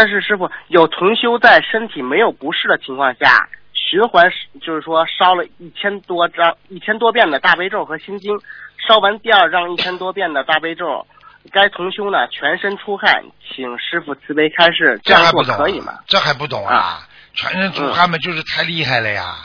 [0.00, 4.32] 但是师傅，有同修在身体没有不适的情况下，循环
[4.62, 8.40] 就是说烧了一千多张、一千多遍的大悲咒和心经，
[8.88, 11.06] 烧完第二张一千多遍的大悲咒，
[11.52, 15.98] 该同修呢全身出汗，请师傅慈悲开示，这样还不懂、可以吗？？
[16.06, 17.06] 这还不懂啊？
[17.34, 19.36] 全身出汗嘛，就是太厉害了呀，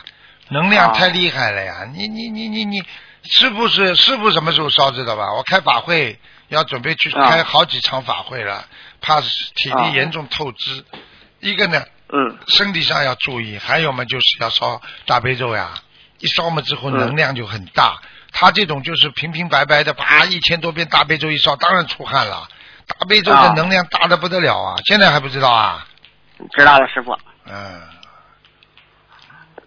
[0.48, 1.86] 能量太厉害了呀！
[1.94, 2.80] 你你你你你，
[3.24, 5.34] 师傅是师傅什么时候烧知道吧？
[5.34, 8.64] 我开法会要准备去啊开好几场法会了，
[9.00, 10.84] 怕体啊力严重透支。
[11.40, 11.82] 一个呢，
[12.12, 15.74] 嗯身体上要注意，还有嘛就是要烧大悲咒呀，
[16.18, 18.00] 一烧嘛之后嗯能量就很大。
[18.32, 22.48] 他这种就是平平白白的，啪一千多遍大悲咒一烧，当然出汗了。
[22.86, 24.76] 大悲咒的啊能量大的不得了啊！
[24.84, 25.86] 现在还不知道啊？
[26.56, 27.16] 知道了，师傅。
[27.46, 27.80] 嗯，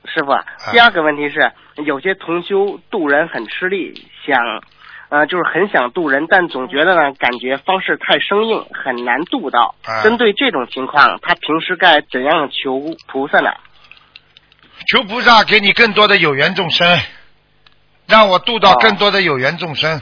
[0.06, 0.32] 师傅，
[0.72, 1.52] 第二个问题是，
[1.84, 4.38] 有些同修渡人很吃力，想，
[5.10, 9.74] 呃，就是很想渡人，但总觉得呢，感觉方式太生硬，很难渡到。
[9.84, 13.50] 啊针对这种情况，他平时该怎样求菩萨呢？
[14.88, 17.00] 求菩萨给你更多的有缘众生，
[18.08, 20.02] 让我渡到更多的有缘众生。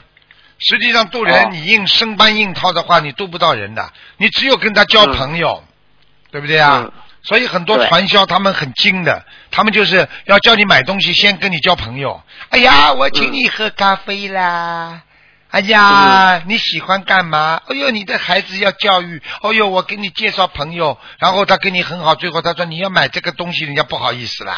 [0.59, 3.89] 实际上渡人，哦你硬生搬硬套的话，你渡不到人的。
[4.17, 5.63] 你只有跟他交朋友，
[6.31, 6.81] 对不对啊？
[6.83, 6.91] 嗯
[7.27, 12.23] 所以很多传销他们很精的，他们就是要叫你买东西，先跟你交朋友。
[12.49, 15.01] 哎呀，我请你喝咖啡啦。
[15.49, 17.61] 哎呀，你喜欢干嘛？
[17.67, 19.21] 哎呦，你的孩子要教育。
[19.41, 24.57] 哎呦，我给你介绍朋友，然后他跟你很好，最后他说你要买这个东西，人家不好意思啦。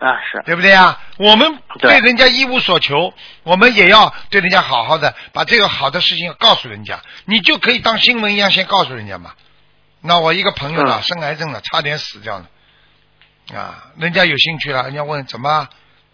[0.00, 1.00] 啊，是，对不对啊？
[1.18, 3.14] 我们对对人家一无所求，
[3.44, 9.32] 我们也要对人家好好的，把这个好的事情告诉人家，你就可以当新闻一样先告诉人家嘛。
[10.06, 11.02] 那我一个朋友呢，嗯。
[11.02, 12.46] 生癌症了，差点死掉了，
[13.58, 15.68] 啊，人家有兴趣了，人家问怎么，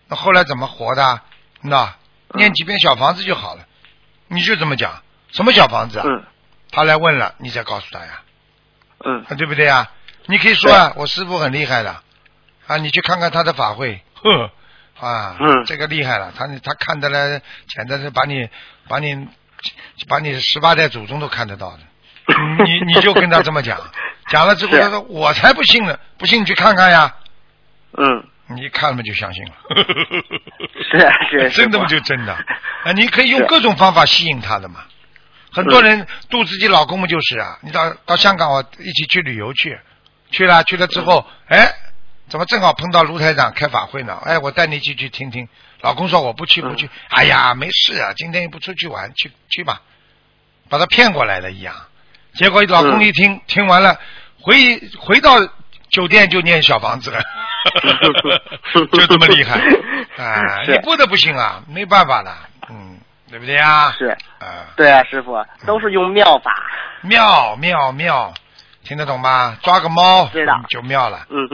[0.09, 1.20] 那后来怎么活的？
[1.61, 1.95] 那
[2.28, 2.38] 嗯。
[2.38, 3.66] 念几遍小房子就好了，
[4.28, 6.05] 你就这么讲，什么小房子啊？
[6.07, 6.24] 嗯。
[6.70, 8.22] 他来问了，你再告诉他呀。
[9.05, 9.24] 嗯。
[9.28, 9.90] 啊，对不对啊？
[10.26, 12.03] 你可以说啊，我师傅很厉害的，
[12.66, 14.51] 啊，你去看看他的法会，呵，
[15.07, 15.64] 啊，嗯。
[15.66, 18.49] 这个厉害了，他他看得来，简直是把你
[18.88, 19.28] 把你
[20.09, 21.80] 把你十八代祖宗都看得到的，
[22.64, 23.79] 你你就跟他这么讲，
[24.29, 27.14] 讲了之后他说我才不信呢，不信你去看看呀，
[27.99, 29.53] 嗯，你一看了嘛就相信了，
[31.31, 32.33] 是是真的嘛就真的，
[32.85, 34.85] 啊，你可以用各种方法吸引他的嘛。
[35.55, 39.79] 很多人渡自己老公嘛，就是啊，你到到香港，我一起去旅游去，
[40.31, 41.70] 去了去了之后，哎，
[42.29, 44.18] 怎么正好碰到卢台长开法会呢？
[44.25, 45.47] 哎，我带你去去听听。
[45.83, 49.83] 老公说我不去不去，哎呀，没事啊，今天又不出去玩，去去吧，
[50.70, 51.75] 把他骗过来了一样。
[52.35, 53.99] 结果老公一听，听完了，
[54.41, 54.55] 回
[54.99, 55.37] 回到
[55.91, 57.20] 酒店就念小房子了，
[58.72, 59.59] 就这么厉害
[60.22, 60.62] 啊！
[60.66, 62.35] 你不得不行啊，没办法了，
[62.70, 62.99] 嗯，
[63.30, 63.93] 对不对啊？
[63.99, 64.07] 是，
[64.39, 66.53] 啊，对啊，师傅都是用妙法。
[67.03, 68.33] 妙妙妙，
[68.85, 69.57] 听得懂吗？
[69.62, 71.26] 抓个猫知道就妙了。
[71.30, 71.49] 嗯，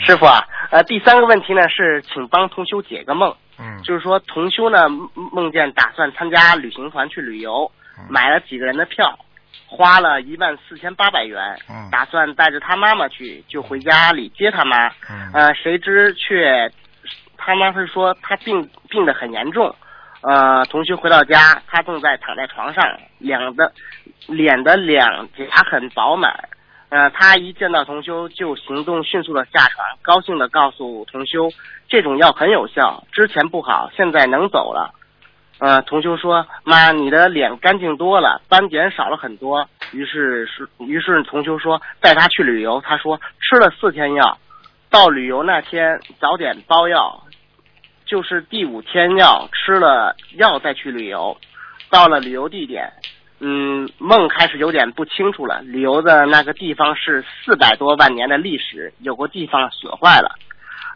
[0.00, 3.82] 师傅啊，呃，第三个问题呢是，请帮同修解个梦，嗯。
[3.82, 8.06] 就是说同修呢梦梦见打算参加旅行团去旅游，嗯。
[8.08, 9.18] 买了几个人的票，
[9.66, 11.90] 花了一万四千八百元，嗯。
[11.90, 15.30] 打算带着他妈妈去，就回家里接他妈，嗯。
[15.32, 16.70] 呃，谁知却
[17.36, 19.74] 他妈是说他病病得很严重，
[20.22, 22.82] 呃，同学回到家，他正在躺在床上，
[23.18, 23.72] 两的
[24.28, 26.48] 脸的两颊很饱满。
[26.90, 31.50] 呃，他一见到同修就行动迅速的下床，高兴的告诉同修，
[31.88, 34.94] 这种药很有效，之前不好，现在能走了。
[35.58, 42.80] 呃，同修说：“妈，你的脸干净多了，斑点少了很多。”于是是，于是同修说带他去旅游。
[42.80, 44.38] 他说吃了四天药，
[44.90, 47.22] 到旅游那天早点包药，
[48.04, 51.36] 就是第五天药吃了药再去旅游。
[51.88, 52.92] 到了旅游地点，
[53.40, 55.60] 嗯，梦开始有点不清楚了。
[55.62, 60.38] 旅游的那个地方是四百多万年的历史，有个地方损坏了。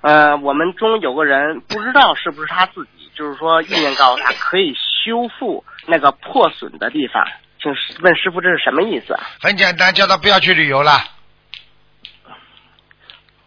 [0.00, 7.26] 呃，我们中有个人不知道是不是他自己，就是说意念告诉他可以修复那个破损的地方，
[7.60, 9.20] 请问师傅这是什么意思啊？
[9.40, 10.92] 很简单，叫他不要去旅游了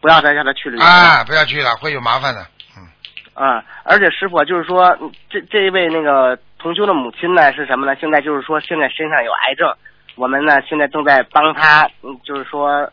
[0.02, 0.90] 不要再叫他去旅游了。
[0.90, 2.46] 啊，不要去了，会有麻烦的。
[2.76, 2.84] 嗯，
[3.34, 7.96] 啊，而且师傅就是说，嗯这这一位那个同修的母亲呢是什么呢？
[8.00, 9.76] 现在就是说，现在身上有癌症，
[10.16, 12.92] 我们呢现在正在帮他，嗯，就是说，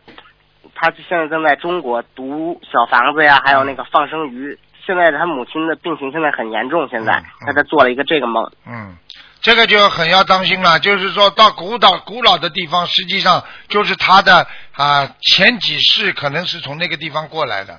[0.74, 4.58] 他现在正在中国读小房子呀，还有那个放生鱼。
[4.86, 8.50] 现在他母亲的病情现在很严重，现在他在做了一个这个梦。
[8.66, 8.96] 嗯，
[9.42, 10.78] 这个就很要当心了。
[10.78, 17.78] 就是说到古老古老的地方，实际上就是他的啊前几世可能是从那个地方过来的，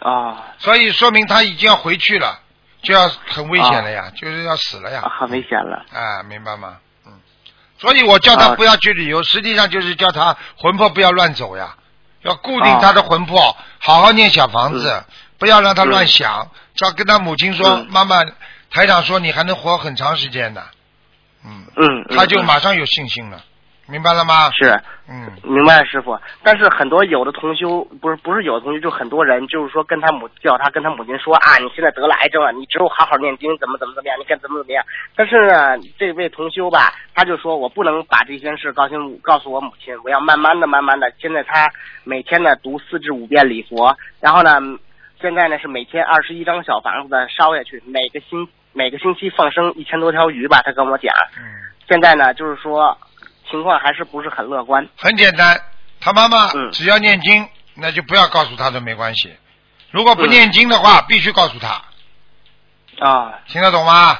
[0.00, 2.41] 啊所以说明他已经要回去了，
[2.82, 5.02] 就要很危险了呀，就是要死了呀。
[5.04, 5.84] 啊，很危险了。
[5.92, 6.78] 啊，明白吗？
[7.06, 7.12] 嗯，
[7.78, 8.54] 所以我叫他啊。
[8.56, 11.76] 不要去旅游，实际上就是叫他魂魄不要乱走呀，
[12.22, 15.04] 要固定他的魂魄，好好念小房子，
[15.38, 16.50] 不要让他乱想。
[16.74, 18.24] 只要跟他母亲说，嗯妈妈，
[18.70, 20.64] 台长说你还能活很长时间的，
[21.44, 22.44] 嗯，嗯，嗯他就嗯。
[22.44, 23.44] 马上有信心了，
[23.88, 24.50] 明白了吗？
[24.52, 24.80] 是。
[25.08, 26.18] 嗯，明白，师傅。
[26.42, 34.82] 但是很多有的同修不是不是有的同修，就很多人就是说跟他母叫他跟他母亲说啊，你现在得了癌症了，你只有好好念经，怎么怎么怎么样，你该怎么怎么样。
[35.16, 41.12] 但是呢，这位同修吧，他就说我不能把这件事告诉告诉我母亲，我要慢慢的、慢慢的。
[41.18, 41.68] 现在他
[42.04, 44.52] 每天呢读四至五遍礼佛，然后呢，
[45.20, 51.12] 现在呢是每天二十一张小房子的烧下去，每个星每个星期放生一千多条鱼吧，他跟我讲。
[51.36, 51.44] 嗯，
[51.86, 52.96] 现在呢，就是说
[53.52, 54.88] 情况还是不是很乐观。
[54.96, 55.60] 很简单，
[56.00, 59.36] 他妈妈嗯只要念经，那就不要告诉他都没关系。
[59.90, 61.82] 如果不嗯念经的话，必须告诉他，
[63.06, 64.18] 啊，听得懂吗？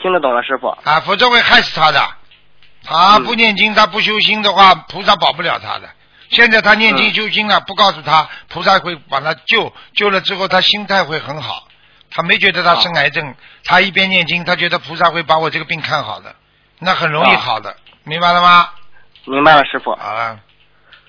[0.00, 0.68] 听得懂了，师傅。
[0.84, 2.00] 啊，否则会害死他的。
[2.84, 5.90] 他嗯不念经，他不修心的话，菩萨保不了他的。
[6.30, 11.66] 现在他念经嗯修心了，不告诉他，菩萨会把他救，救了之后他心态会很好。
[12.10, 16.34] 他没觉得他生癌症，他一边念经，他觉得菩萨会把我这个病看好的，
[16.78, 17.76] 那很容易啊好的，
[18.08, 18.70] 明白了吗？
[19.26, 19.94] 明白了，师傅。
[19.94, 20.40] 好了，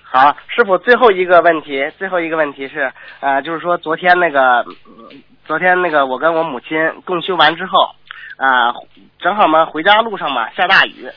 [0.04, 2.92] 好，师傅，最后一个问题，最后一个问题是，
[3.22, 7.96] 呃，就是说昨天那个，嗯昨天那个我跟我母亲共修完之后，
[8.38, 8.74] 啊、
[9.18, 11.10] 正好嘛回家路上嘛下大雨，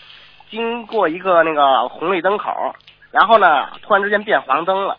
[0.50, 2.74] 经过一个那个红绿灯口，
[3.10, 4.96] 然后呢突然之间变黄灯了，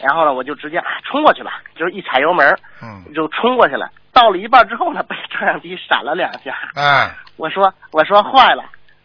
[0.00, 2.48] 然后呢我就直接啊冲过去了，就是一踩油门
[2.82, 3.90] 嗯，就冲过去了。
[4.12, 6.56] 到了一半之后呢，被照相机闪了两下。
[6.74, 8.64] 哎，我说我说坏了，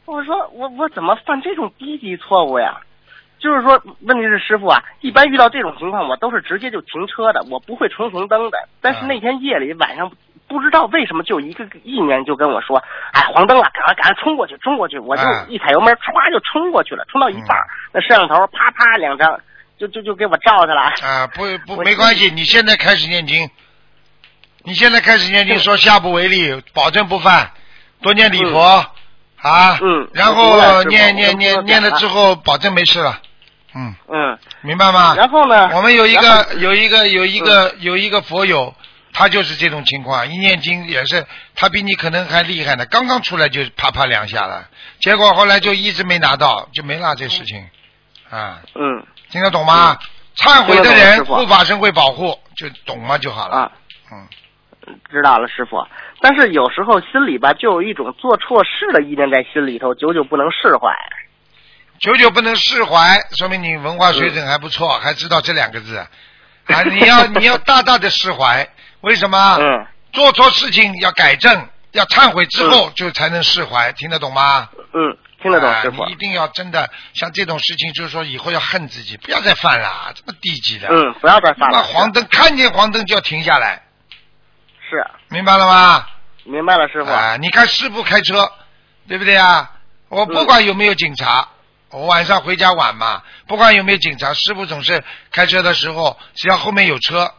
[0.10, 2.82] 我说我我怎么犯这种低级错误呀？
[3.39, 8.57] 就是说，问题是师傅啊，一般遇到这种情况，我都是直接就停车的，我不会冲红灯的。
[8.82, 10.12] 但是嗯那天夜里晚上，
[10.47, 12.84] 不知道为什么就一个意念就跟我说，
[13.14, 14.99] 哎，黄灯了，赶快赶快冲过去，冲过去！
[14.99, 19.39] 我就嗯一踩油门，唰就冲过去了，冲到一半儿，那摄像头啪啪两张，
[19.78, 20.93] 就就就给我照下来。
[21.01, 23.49] 啊，不不没关系，你现在开始念经，
[24.64, 27.51] 你现在开始念经，说下不为例，保证不犯，
[28.01, 28.86] 多念礼佛、
[29.42, 33.20] 啊，嗯然后念念念念了之后，保证没事了，
[33.74, 35.16] 嗯，嗯，明白吗？
[35.16, 35.70] 然后呢？
[35.76, 38.74] 我们有一个有一个有一个有一个佛友，
[39.14, 41.26] 他就是这种情况，一念经也是，
[41.56, 44.68] 他比你可能还厉害呢，刚刚出来就啪啪两下了，
[45.00, 47.66] 结果后来就一直没拿到，就没了这事情，
[48.30, 49.98] 啊，嗯听得懂吗？
[50.36, 53.58] 忏悔的人护法神会保护，就懂吗就好了。
[53.58, 53.72] 啊，
[54.12, 54.28] 嗯，
[55.12, 55.78] 知道了，师傅。
[56.22, 60.93] 但是有时候心里吧，就有一种做错事的意念在心里头，久久不能释怀。
[61.99, 66.07] 久久不能释怀，说明你文化水准还不错，还知道这两个字啊！
[66.84, 68.67] 你要 你要大大的释怀，
[69.01, 69.57] 为什么？
[69.59, 74.67] 嗯做错事情要改正，要忏悔之后就才能释怀，听得懂吗？
[74.91, 76.15] 嗯，听得懂啊师傅你一。
[76.15, 80.88] 定要真的像这种事情，就是说以后要恨自己，不要再犯了，这么低级的。
[80.89, 81.78] 嗯，不要再犯了。
[81.78, 83.84] 那黄灯看见黄灯就要停下来，
[84.90, 86.08] 是，明白了吗？
[86.46, 87.12] 明白了，师傅。
[87.12, 88.52] 啊，你看师傅开车，
[89.08, 89.72] 对不对啊？
[90.08, 91.48] 我不管有没有警察，
[91.92, 97.32] 我晚上回家晚嘛，不管有没有警察，师傅总是开车的时候，只要后面有车，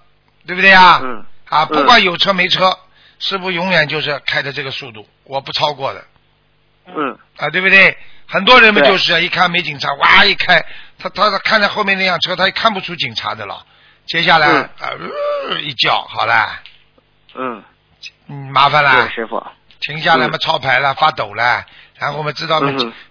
[0.46, 1.00] 对不对啊？
[1.02, 2.78] 嗯啊，嗯不管有车没车，
[3.18, 6.04] 师傅永远就是开的这个速度，我不超过的
[6.86, 7.98] 嗯啊，对不对？
[8.28, 10.64] 很多人们就是一看没警察，哇一开，
[11.00, 13.66] 他他他看着后面那辆车，他也看不出警察的了。
[14.06, 14.90] 接下来、嗯啊、
[15.50, 16.48] 呃一叫，好了，
[17.34, 17.62] 嗯，
[18.28, 19.42] 嗯，麻烦了，，师傅。
[19.80, 20.38] 停下来嘛，嗯。
[20.40, 21.64] 抄牌了，发抖了，
[21.98, 22.60] 然后我们知道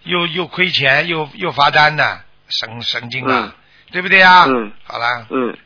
[0.03, 3.53] 又又亏钱，又又罚单呢，神神经啊嗯，
[3.91, 4.45] 对不对啊？
[4.47, 4.71] 嗯。
[4.83, 5.57] 好了，嗯，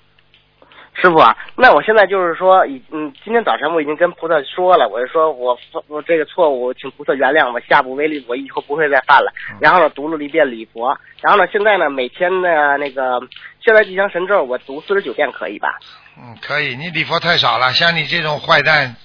[0.95, 9.33] 师傅啊，那我现在就是说，已嗯，今天早晨我已经跟菩萨说了，我就说我我这个错误，请菩萨原谅我，下不为例，我以后不会再犯了。
[9.51, 13.19] 嗯然后呢，读了一遍礼佛，然后呢，现在呢，每天呢那个
[13.63, 15.79] 现在吉祥神咒，我读四十九遍，可以吧？
[16.17, 18.95] 嗯，可以，你礼佛太少了，像你这种坏蛋，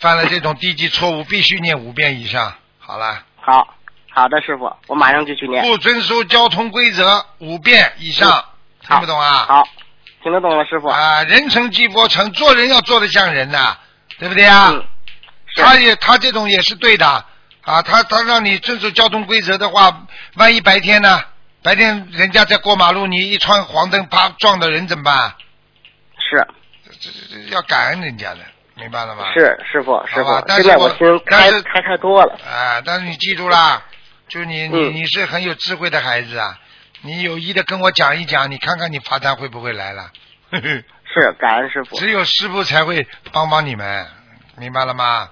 [0.00, 2.54] 犯了这种低级错误，必须念五遍以上。
[2.78, 3.74] 好了，好，
[4.10, 5.62] 好的，师傅，我马上就去念。
[5.62, 8.44] 不遵守交通规则五遍以上，
[8.80, 9.44] 听不懂啊？
[9.46, 9.68] 好，
[10.28, 10.88] 听得懂了，师傅。
[10.88, 13.78] 啊，人成即佛成，做人要做得像人呐、
[14.18, 14.68] 对不对啊？
[14.70, 14.84] 嗯，
[15.56, 17.06] 他也他这种也是对的
[17.62, 21.22] 啊，他他让你遵守交通规则的话，万一白天呢？
[21.62, 25.34] 白天人家在过马路，你一穿黄灯，啪撞到人怎么办？
[26.18, 26.46] 是
[27.00, 28.40] 这这这要感恩人家的，
[28.74, 29.24] 明白了吗？
[29.32, 32.38] 是，师傅师傅，但是我心但是开开太多了。
[32.46, 33.82] 啊，但是你记住啦，
[34.28, 36.58] 就你你嗯你是很有智慧的孩子啊，
[37.02, 40.10] 你有意的跟我讲一讲，你看看你罚单会不会来了？
[40.50, 44.06] 呵 呵是，感恩师傅，只有师傅才会帮帮你们，
[44.56, 45.30] 明白了吗？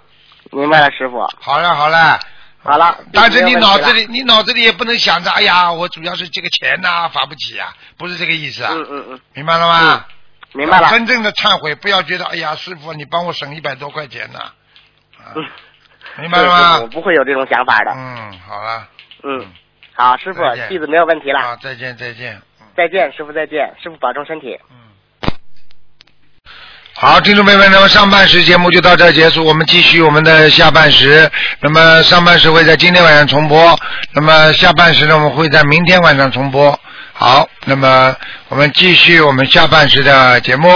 [0.53, 1.27] 明白了，师傅。
[1.41, 2.19] 好了好了。
[2.63, 10.05] 好了但是你脑子里，你脑子里也不能想着，哎呀，我主要是这个钱呐、罚不起啊，不是这个意思啊，嗯嗯嗯，明白了吗？
[10.53, 10.91] 明白了。
[10.91, 14.53] 真正的忏悔，不要觉得，哎呀，师傅，你帮我省一百多块钱呢、啊，
[15.37, 15.45] 嗯，
[16.23, 16.87] 明白了吗 我？
[16.89, 17.93] 不会有这种想法的。
[17.95, 18.89] 嗯，好了，
[19.23, 19.47] 嗯，
[19.97, 21.41] 好，师傅弟子没有问题了。
[21.41, 22.35] 好，再见再见。
[22.37, 22.43] 嗯
[22.77, 24.59] 再见，师傅再见，师傅保重身体。
[24.71, 24.77] 嗯。
[26.93, 31.31] 好，听众朋友们，那么上半时节目就到这儿结束，我们继续我们的下半时。
[31.61, 33.75] 那么上半时会在今天晚上重播，
[34.13, 36.79] 那么下半时呢，我们会在明天晚上重播。
[37.15, 38.15] 好，那么
[38.49, 40.69] 我们继续我们下半时的节目。